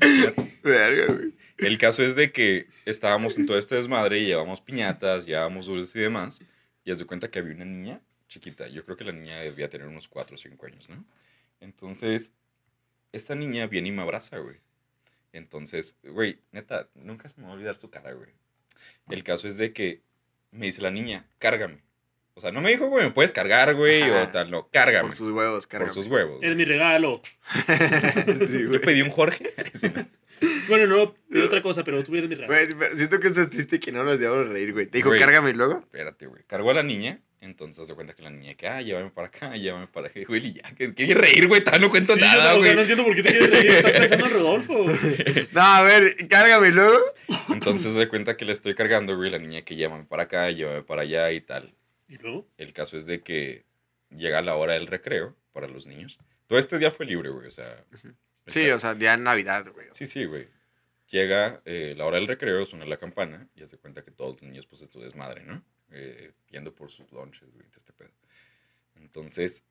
[0.00, 0.49] güey.
[0.62, 1.34] Verga, güey.
[1.58, 5.94] El caso es de que estábamos en todo este desmadre y llevamos piñatas, llevábamos dulces
[5.96, 6.42] y demás.
[6.84, 8.68] Y haz de cuenta que había una niña chiquita.
[8.68, 11.04] Yo creo que la niña debía tener unos 4 o 5 años, ¿no?
[11.60, 12.32] Entonces,
[13.12, 14.56] esta niña viene y me abraza, güey.
[15.32, 18.30] Entonces, güey, neta, nunca se me va a olvidar su cara, güey.
[19.10, 20.00] El caso es de que
[20.50, 21.82] me dice la niña, cárgame.
[22.34, 24.32] O sea, no me dijo, güey, me puedes cargar, güey, o Ajá.
[24.32, 25.08] tal, no, cárgame.
[25.08, 25.92] Por sus huevos, Por carajo.
[25.92, 26.42] sus huevos.
[26.42, 27.20] Eres mi regalo.
[28.48, 28.68] Sí.
[28.72, 29.52] Yo pedí un Jorge.
[30.68, 32.54] Bueno, no, de otra cosa, pero tú eres mi regalo.
[32.76, 34.86] Güey, siento que esto es triste que no nos debamos reír, güey.
[34.86, 35.20] Te dijo, Güey.
[35.20, 35.80] cárgame luego.
[35.80, 36.42] Espérate, güey.
[36.46, 37.20] Cargó a la niña.
[37.42, 40.20] Entonces se cuenta que la niña que, ah, llévame para acá, llévame para acá.
[40.28, 41.62] Güey, y ya, que quiere reír, güey.
[41.64, 42.66] Todavía no cuento Sí, nada, o güey.
[42.68, 43.70] sea, no entiendo por qué te quieres reír.
[43.70, 44.86] Estás pensando en Rodolfo.
[45.52, 46.98] No, a ver, cárgame luego.
[47.48, 49.30] Entonces se cuenta que le estoy cargando, güey.
[49.30, 51.72] La niña que llévame para acá, llévame para allá y tal.
[52.08, 52.46] ¿Y luego?
[52.58, 53.64] El caso es de que
[54.14, 56.18] llega la hora del recreo para los niños.
[56.46, 57.46] Todo este día fue libre, güey.
[57.46, 57.84] O sea.
[58.50, 59.88] Sí, o sea, ya en Navidad, güey.
[59.92, 60.48] Sí, sí, güey.
[61.08, 64.42] Llega eh, la hora del recreo, suena la campana y hace cuenta que todos los
[64.42, 65.64] niños, pues, esto es madre, ¿no?
[65.90, 68.12] Eh, yendo por sus lonches, güey, este pedo.
[68.94, 69.64] Entonces,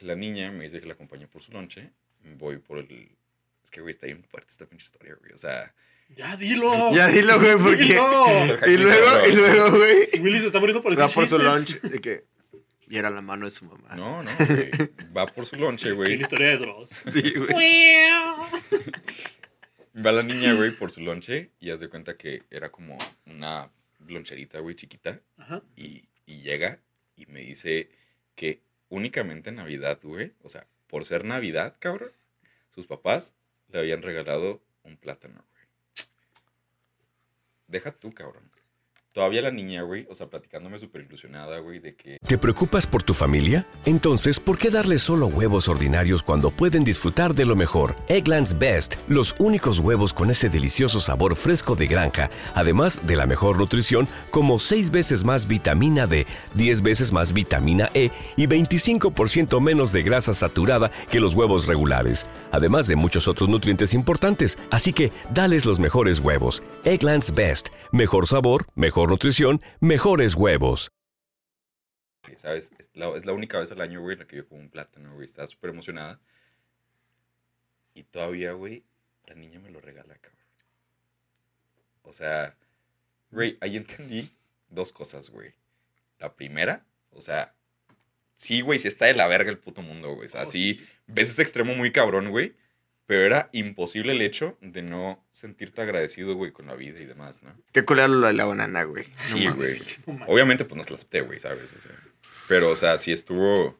[0.00, 1.92] la niña me dice que la acompañe por su lonche.
[2.38, 3.16] Voy por el.
[3.62, 5.32] Es que, güey, está bien fuerte esta pinche historia, güey.
[5.32, 5.74] O sea.
[6.08, 6.94] Ya, dilo.
[6.94, 7.84] Ya dilo, güey, porque.
[7.84, 8.26] Dilo.
[8.66, 10.08] Y luego, y luego, güey.
[10.20, 11.80] Willy se está muriendo por Va decir por su lunch.
[11.80, 12.24] De que.
[12.88, 13.94] Y era la mano de su mamá.
[13.96, 14.70] No, no, güey.
[15.16, 16.20] Va por su lonche, Tiene güey.
[16.20, 16.90] historia de Dross.
[17.12, 18.06] Sí, güey.
[20.04, 23.70] Va la niña, güey, por su lonche y haz de cuenta que era como una
[24.06, 25.20] loncherita, güey, chiquita.
[25.38, 25.62] Ajá.
[25.74, 26.78] Y, y llega
[27.16, 27.90] y me dice
[28.34, 32.12] que únicamente en Navidad, güey, o sea, por ser Navidad, cabrón,
[32.70, 33.34] sus papás
[33.68, 35.64] le habían regalado un plátano, güey.
[37.68, 38.48] Deja tú, cabrón.
[39.16, 43.02] Todavía la niña, güey, o sea, platicándome súper ilusionada, güey, de que ¿Te preocupas por
[43.02, 43.66] tu familia?
[43.86, 47.96] Entonces, ¿por qué darles solo huevos ordinarios cuando pueden disfrutar de lo mejor?
[48.08, 53.24] Eggland's Best, los únicos huevos con ese delicioso sabor fresco de granja, además de la
[53.24, 59.62] mejor nutrición, como 6 veces más vitamina D, 10 veces más vitamina E y 25%
[59.62, 64.58] menos de grasa saturada que los huevos regulares, además de muchos otros nutrientes importantes.
[64.70, 66.62] Así que, dales los mejores huevos.
[66.84, 70.90] Eggland's Best, mejor sabor, mejor nutrición, mejores huevos.
[72.36, 72.70] ¿sabes?
[72.78, 74.68] Es la, es la única vez al año, güey, en la que yo como un
[74.70, 75.26] plátano, güey.
[75.26, 76.20] Estaba súper emocionada.
[77.94, 78.84] Y todavía, güey,
[79.26, 80.36] la niña me lo regala, cabrón.
[82.02, 82.56] O sea,
[83.30, 84.30] güey, ahí entendí
[84.68, 85.54] dos cosas, güey.
[86.18, 87.54] La primera, o sea,
[88.34, 90.26] sí, güey, sí está de la verga el puto mundo, güey.
[90.26, 92.54] O sea, Oh, sí, ves ese extremo muy cabrón, güey.
[93.06, 97.42] Pero era imposible el hecho de no sentirte agradecido, güey, con la vida y demás,
[97.42, 97.54] ¿no?
[97.72, 99.04] Qué culero lo de la banana, güey.
[99.04, 99.78] No Sí, güey.
[100.06, 100.26] No.
[100.26, 101.72] Obviamente, pues no se la acepté, güey, ¿sabes?
[101.72, 101.92] O sea,
[102.48, 103.78] pero, o sea, sí estuvo.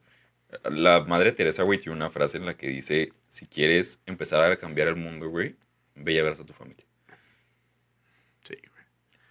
[0.71, 4.57] La madre Teresa, güey, tiene una frase en la que dice: Si quieres empezar a
[4.57, 5.57] cambiar el mundo, güey,
[5.97, 6.87] ve y abrazar a tu familia.
[8.45, 8.85] Sí, güey.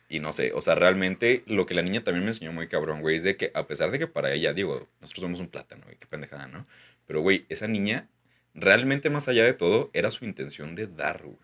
[0.09, 3.01] Y no sé, o sea, realmente lo que la niña también me enseñó muy cabrón,
[3.01, 5.83] güey, es de que a pesar de que para ella, digo, nosotros somos un plátano,
[5.85, 6.67] güey, qué pendejada, ¿no?
[7.07, 8.09] Pero, güey, esa niña,
[8.55, 11.37] realmente más allá de todo, era su intención de dar, güey.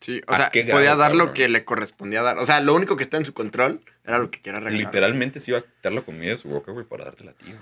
[0.00, 2.38] Sí, o ¿A sea, podía dar lo que le correspondía dar.
[2.38, 4.78] O sea, lo único que está en su control era lo que quiera regalar.
[4.80, 7.44] Literalmente se iba a quitar la comida de su boca, güey, para dártela a ti,
[7.46, 7.58] güey.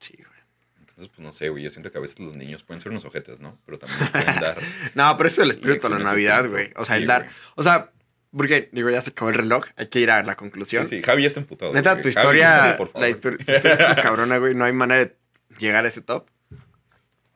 [0.00, 0.40] Sí, güey.
[0.80, 1.62] Entonces, pues no sé, güey.
[1.64, 3.58] Yo siento que a veces los niños pueden ser unos ojetes, ¿no?
[3.66, 4.56] Pero también pueden dar.
[4.94, 6.70] No, pero eso es el espíritu de la Navidad, güey.
[6.76, 7.28] O sea, Sí, el dar.
[7.56, 7.90] O sea,
[8.34, 9.66] porque, digo, ya se acabó el reloj.
[9.76, 10.86] Hay que ir a la conclusión.
[10.86, 11.02] Sí, sí.
[11.02, 11.74] Javi ya está emputado.
[11.74, 14.54] Neta, tu Javi, historia, la histo- tu historia está cabrona, güey.
[14.54, 15.16] No hay manera de
[15.58, 16.26] llegar a ese top.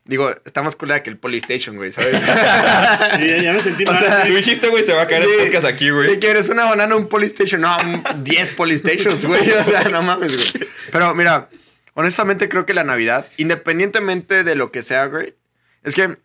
[0.07, 2.15] Digo, está más culera que el Polystation, güey, ¿sabes?
[3.19, 4.03] Sí, ya, ya me sentí O mal.
[4.05, 5.31] sea, Tú dijiste, güey, se va a caer Sí.
[5.39, 6.21] el podcast aquí, ¿Qué güey.
[6.21, 6.49] quieres?
[6.49, 7.61] ¿Una banana un Polystation?
[7.61, 9.51] No, un 10 Polystations, güey.
[9.51, 10.69] O sea, no mames, güey.
[10.93, 11.49] Pero mira,
[11.95, 15.35] honestamente creo que la Navidad, independientemente de lo que sea, güey,
[15.83, 16.17] es que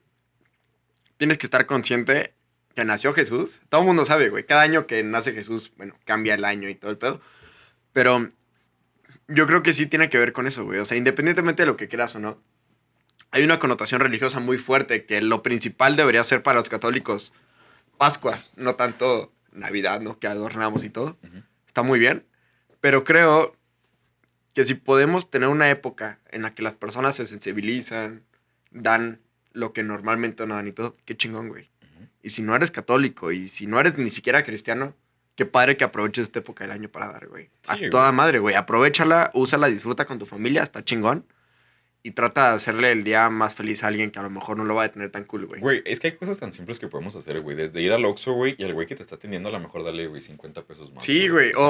[1.17, 2.33] tienes que estar consciente
[2.75, 3.61] que nació Jesús.
[3.69, 4.45] Todo el mundo sabe, güey.
[4.45, 7.19] Cada año que nace Jesús, bueno, cambia el año y todo el pedo.
[7.93, 8.29] Pero
[9.27, 10.79] yo creo que sí tiene que ver con eso, güey.
[10.79, 12.41] O sea, independientemente de lo que quieras o no,
[13.31, 17.33] hay una connotación religiosa muy fuerte que lo principal debería ser para los católicos
[17.97, 20.17] Pascua, no tanto Navidad, ¿no?
[20.17, 21.17] Que adornamos y todo.
[21.67, 22.25] Está muy bien.
[22.79, 23.55] Pero creo
[24.55, 28.23] que si podemos tener una época en la que las personas se sensibilizan,
[28.71, 29.19] dan
[29.53, 31.69] lo que normalmente no dan y todo, qué chingón, güey.
[32.23, 34.95] Y si no eres católico y si no eres ni siquiera cristiano,
[35.35, 37.51] qué padre que aproveches esta época del año para dar, güey.
[37.67, 37.89] A Sí, güey.
[37.91, 38.55] toda madre, güey.
[38.55, 41.25] Aprovechala, úsala, disfruta con tu familia, está chingón.
[42.03, 44.63] Y trata de hacerle el día más feliz a alguien que a lo mejor no
[44.63, 45.61] lo va a tener tan cool, güey.
[45.61, 47.55] Güey, es que hay cosas tan simples que podemos hacer, güey.
[47.55, 49.83] Desde ir al Oxxo, güey, y al güey que te está atendiendo, a lo mejor
[49.83, 51.03] dale, güey, 50 pesos más.
[51.03, 51.51] Sí, güey.
[51.55, 51.61] O,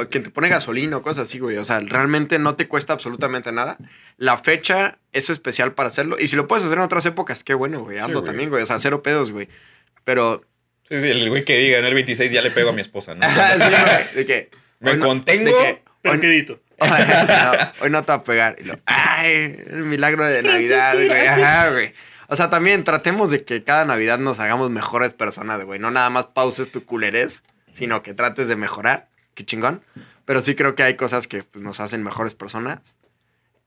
[0.00, 1.56] O quien te pone gasolina o cosas así, güey.
[1.56, 3.78] O sea, realmente no te cuesta absolutamente nada.
[4.16, 6.16] La fecha es especial para hacerlo.
[6.20, 7.96] Y si lo puedes hacer en otras épocas, qué bueno, güey.
[7.98, 8.26] Sí, Hazlo güey.
[8.26, 8.62] también, güey.
[8.62, 9.48] O sea, cero pedos, güey.
[10.04, 10.44] Pero.
[10.88, 13.16] Sí, sí, el güey que diga, en el 26 ya le pego a mi esposa,
[13.16, 13.22] ¿no?
[13.28, 14.14] Sí, güey.
[14.14, 14.50] De que.
[14.78, 15.50] Me hoy no- contengo.
[15.60, 16.54] de que.
[16.80, 18.56] No, hoy no te va a pegar.
[18.60, 21.08] Y lo, ay, el milagro de Navidad, güey.
[21.08, 21.38] gracias.
[21.38, 21.92] Ajá, güey.
[22.28, 25.80] O sea, también tratemos de que cada Navidad nos hagamos mejores personas, güey.
[25.80, 27.42] No nada más pauses tu culerés,
[27.74, 29.08] sino que trates de mejorar.
[29.34, 29.82] Qué chingón.
[30.24, 32.96] Pero sí creo que hay cosas que pues, nos hacen mejores personas.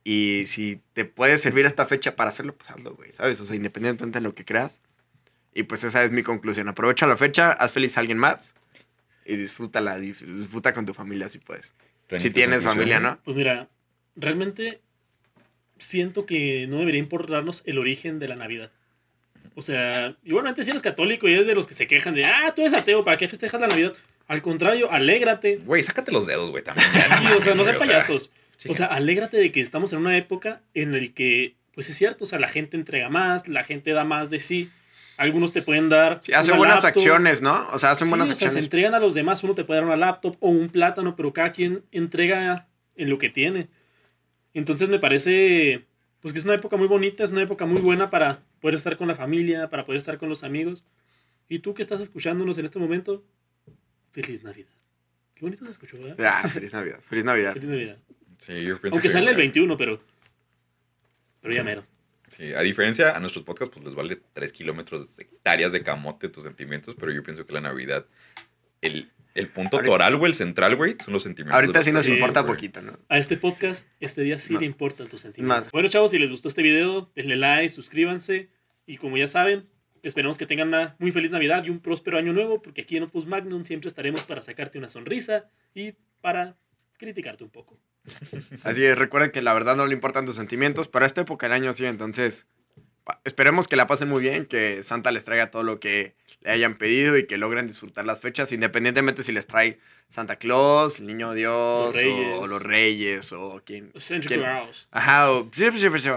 [0.06, 3.12] Y si te puede servir esta fecha para hacerlo, pues hazlo, güey.
[3.12, 3.40] ¿Sabes?
[3.42, 4.80] O sea, independientemente de lo que creas.
[5.54, 6.68] Y pues esa es mi conclusión.
[6.68, 8.56] Aprovecha la fecha, haz feliz a alguien más.
[9.26, 11.74] Y disfrútala, disfruta con tu familia si puedes.
[12.18, 13.00] Si tienes familia.
[13.00, 13.20] ¿no?
[13.24, 13.70] Pues mira,
[14.16, 14.82] realmente
[15.78, 18.72] siento que no debería importarnos el origen de la Navidad.
[19.56, 22.54] O sea, igualmente si eres católico y eres de los que se quejan de, ah,
[22.56, 23.94] tú eres ateo, ¿para qué festejas la Navidad?
[24.28, 25.58] Al contrario, alégrate.
[25.58, 26.88] Güey, sácate los dedos, güey, también.
[26.94, 28.32] Sí, o sea, no sean payasos.
[28.68, 32.24] O sea, alégrate de que estamos en una época en la que, pues es cierto,
[32.24, 34.70] o sea, la gente entrega más, la gente da más de sí.
[35.18, 36.20] Algunos te pueden dar.
[36.24, 37.00] Sí, hacen una buenas laptop.
[37.02, 37.68] acciones, ¿no?
[37.72, 38.64] O sea, hacen Sí, buenas o sea, se acciones.
[38.66, 39.44] entregan a los demás.
[39.44, 43.18] Uno te puede dar una laptop o un plátano, pero cada quien entrega en lo
[43.20, 43.68] que tiene.
[44.54, 45.86] Entonces me parece
[46.20, 48.96] pues que es una época muy bonita, es una época muy buena para poder estar
[48.98, 50.84] con la familia, para poder estar con los amigos.
[51.50, 53.24] Y tú que estás escuchándonos en este momento,
[54.14, 54.70] feliz Navidad.
[55.36, 56.16] Qué bonito se escuchó, ¿verdad?
[56.26, 57.00] Ah, feliz Navidad.
[57.04, 57.54] Feliz Navidad.
[57.54, 57.98] Feliz Navidad.
[58.40, 60.00] Sí, Aunque que- sale el 21, pero
[61.42, 61.84] pero ya mero.
[62.36, 66.30] Sí, a diferencia a nuestros podcasts, pues les vale 3 kilómetros de hectáreas de camote
[66.30, 68.06] tus sentimientos, pero yo pienso que la Navidad,
[68.82, 71.56] el, el punto Ahorita- toral, güey, el central, güey, son los sentimientos.
[71.56, 72.54] Ahorita de sí nos Sí, importa güey.
[72.54, 72.98] poquito, ¿no?
[73.10, 74.62] A este podcast, este día sí Más.
[74.62, 75.66] le importan tus sentimientos.
[75.66, 75.72] Más.
[75.72, 78.50] Bueno, chavos, si les gustó este video, denle like, suscríbanse.
[78.86, 79.68] Y como ya saben,
[80.02, 83.04] esperemos que tengan una muy feliz Navidad y un próspero año nuevo, porque aquí en
[83.04, 86.58] Opus Magnum siempre estaremos para sacarte una sonrisa y para
[87.04, 87.80] criticarte un poco.
[88.64, 91.54] Así es, recuerden que la verdad no le importan tus sentimientos, pero esta época del
[91.54, 92.48] año sí, entonces
[93.24, 96.76] esperemos que la pasen muy bien, que Santa les traiga todo lo que le hayan
[96.76, 99.80] pedido y que logren disfrutar las fechas, independientemente si les trae
[100.10, 101.96] Santa Claus, el Niño Dios.
[102.38, 103.92] O, los Reyes, o quien...
[103.98, 104.88] Santa quien- Claus.
[104.92, 105.50] Ajá, o...
[105.52, 106.10] sí, sí, sí, sí,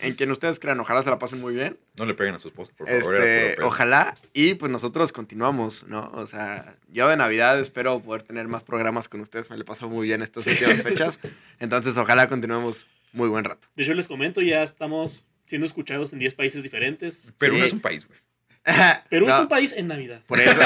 [0.00, 1.76] En quien ustedes crean, ojalá se la pasen muy bien.
[1.98, 3.14] No le peguen a su esposa, por favor.
[3.16, 6.10] Este, ojalá, y pues nosotros continuamos, ¿no?
[6.14, 9.88] O sea, yo de Navidad espero poder tener más programas con ustedes, me le paso
[9.88, 11.18] muy bien estas últimas fechas,
[11.58, 13.66] entonces ojalá continuemos muy buen rato.
[13.74, 17.32] De hecho, les comento, ya estamos siendo escuchados en 10 países diferentes.
[17.38, 17.60] Perú Sí.
[17.60, 18.18] no es un país, güey.
[19.10, 20.20] Perú es un país en Navidad.
[20.26, 20.52] Por eso.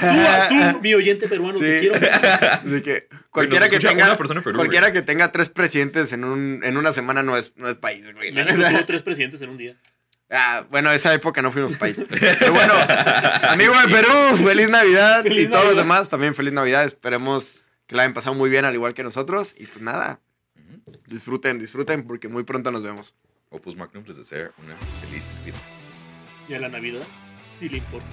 [0.00, 0.06] Tú,
[0.48, 1.88] tú, mi oyente peruano, te Sí.
[1.88, 2.06] quiero.
[2.64, 6.24] Así que cualquiera que tenga una persona en Perú, cualquiera que tenga tres presidentes en
[6.24, 8.32] un en una semana no es no es país, güey.
[8.34, 9.76] tuvo tres presidentes en un día.
[10.30, 12.02] Ah, bueno, esa época no fuimos país.
[12.08, 12.74] Pero bueno,
[13.48, 16.84] amigo de Perú, feliz Navidad Feliz y todos los demás también feliz Navidad.
[16.84, 17.52] Esperemos
[17.86, 20.20] que la hayan pasado muy bien al igual que nosotros y pues nada.
[21.06, 23.14] Disfruten, disfruten porque muy pronto nos vemos.
[23.50, 25.58] Opus Magnum les desea una feliz Navidad.
[26.48, 27.02] Y a la Navidad
[27.46, 28.06] sí le importa.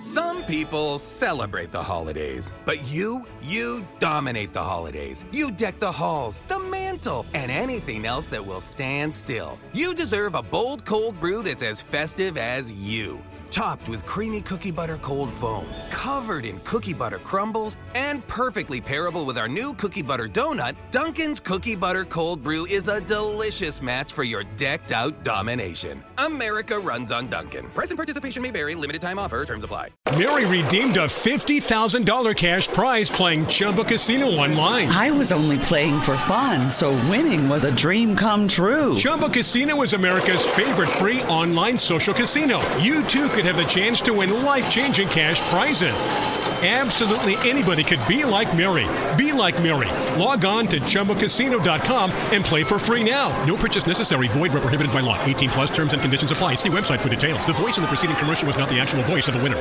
[0.00, 5.24] Some people celebrate the holidays, but you, you dominate the holidays.
[5.32, 9.58] You deck the halls, the mantle, and anything else that will stand still.
[9.72, 13.18] You deserve a bold cold brew that's as festive as you.
[13.50, 19.24] Topped with creamy cookie butter cold foam, covered in cookie butter crumbles, and perfectly pairable
[19.24, 24.12] with our new cookie butter donut, Dunkin's Cookie Butter Cold Brew is a delicious match
[24.12, 26.02] for your decked out domination.
[26.18, 27.66] America runs on Dunkin'.
[27.70, 29.88] Price and participation may vary, limited time offer, terms apply.
[30.18, 34.88] Mary redeemed a $50,000 cash prize playing Chumba Casino online.
[34.88, 38.94] I was only playing for fun, so winning was a dream come true.
[38.94, 42.58] Chumba Casino is America's favorite free online social casino.
[42.78, 45.94] You too could have the chance to win life changing cash prizes.
[46.66, 48.84] Absolutely anybody could be like Mary.
[49.16, 49.86] Be like Mary.
[50.20, 53.28] Log on to chumbacasino.com and play for free now.
[53.44, 54.26] No purchase necessary.
[54.26, 55.16] Void where prohibited by law.
[55.24, 56.56] 18 plus terms and conditions apply.
[56.56, 57.46] See website for details.
[57.46, 59.60] The voice in the preceding commercial was not the actual voice of the winner.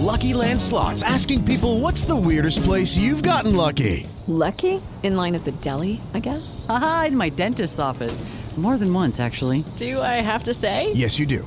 [0.00, 4.06] Lucky Land Slots asking people what's the weirdest place you've gotten lucky?
[4.26, 4.80] Lucky?
[5.02, 6.64] In line at the deli, I guess?
[6.70, 8.22] Aha, in my dentist's office.
[8.56, 9.66] More than once, actually.
[9.76, 10.92] Do I have to say?
[10.94, 11.46] Yes, you do.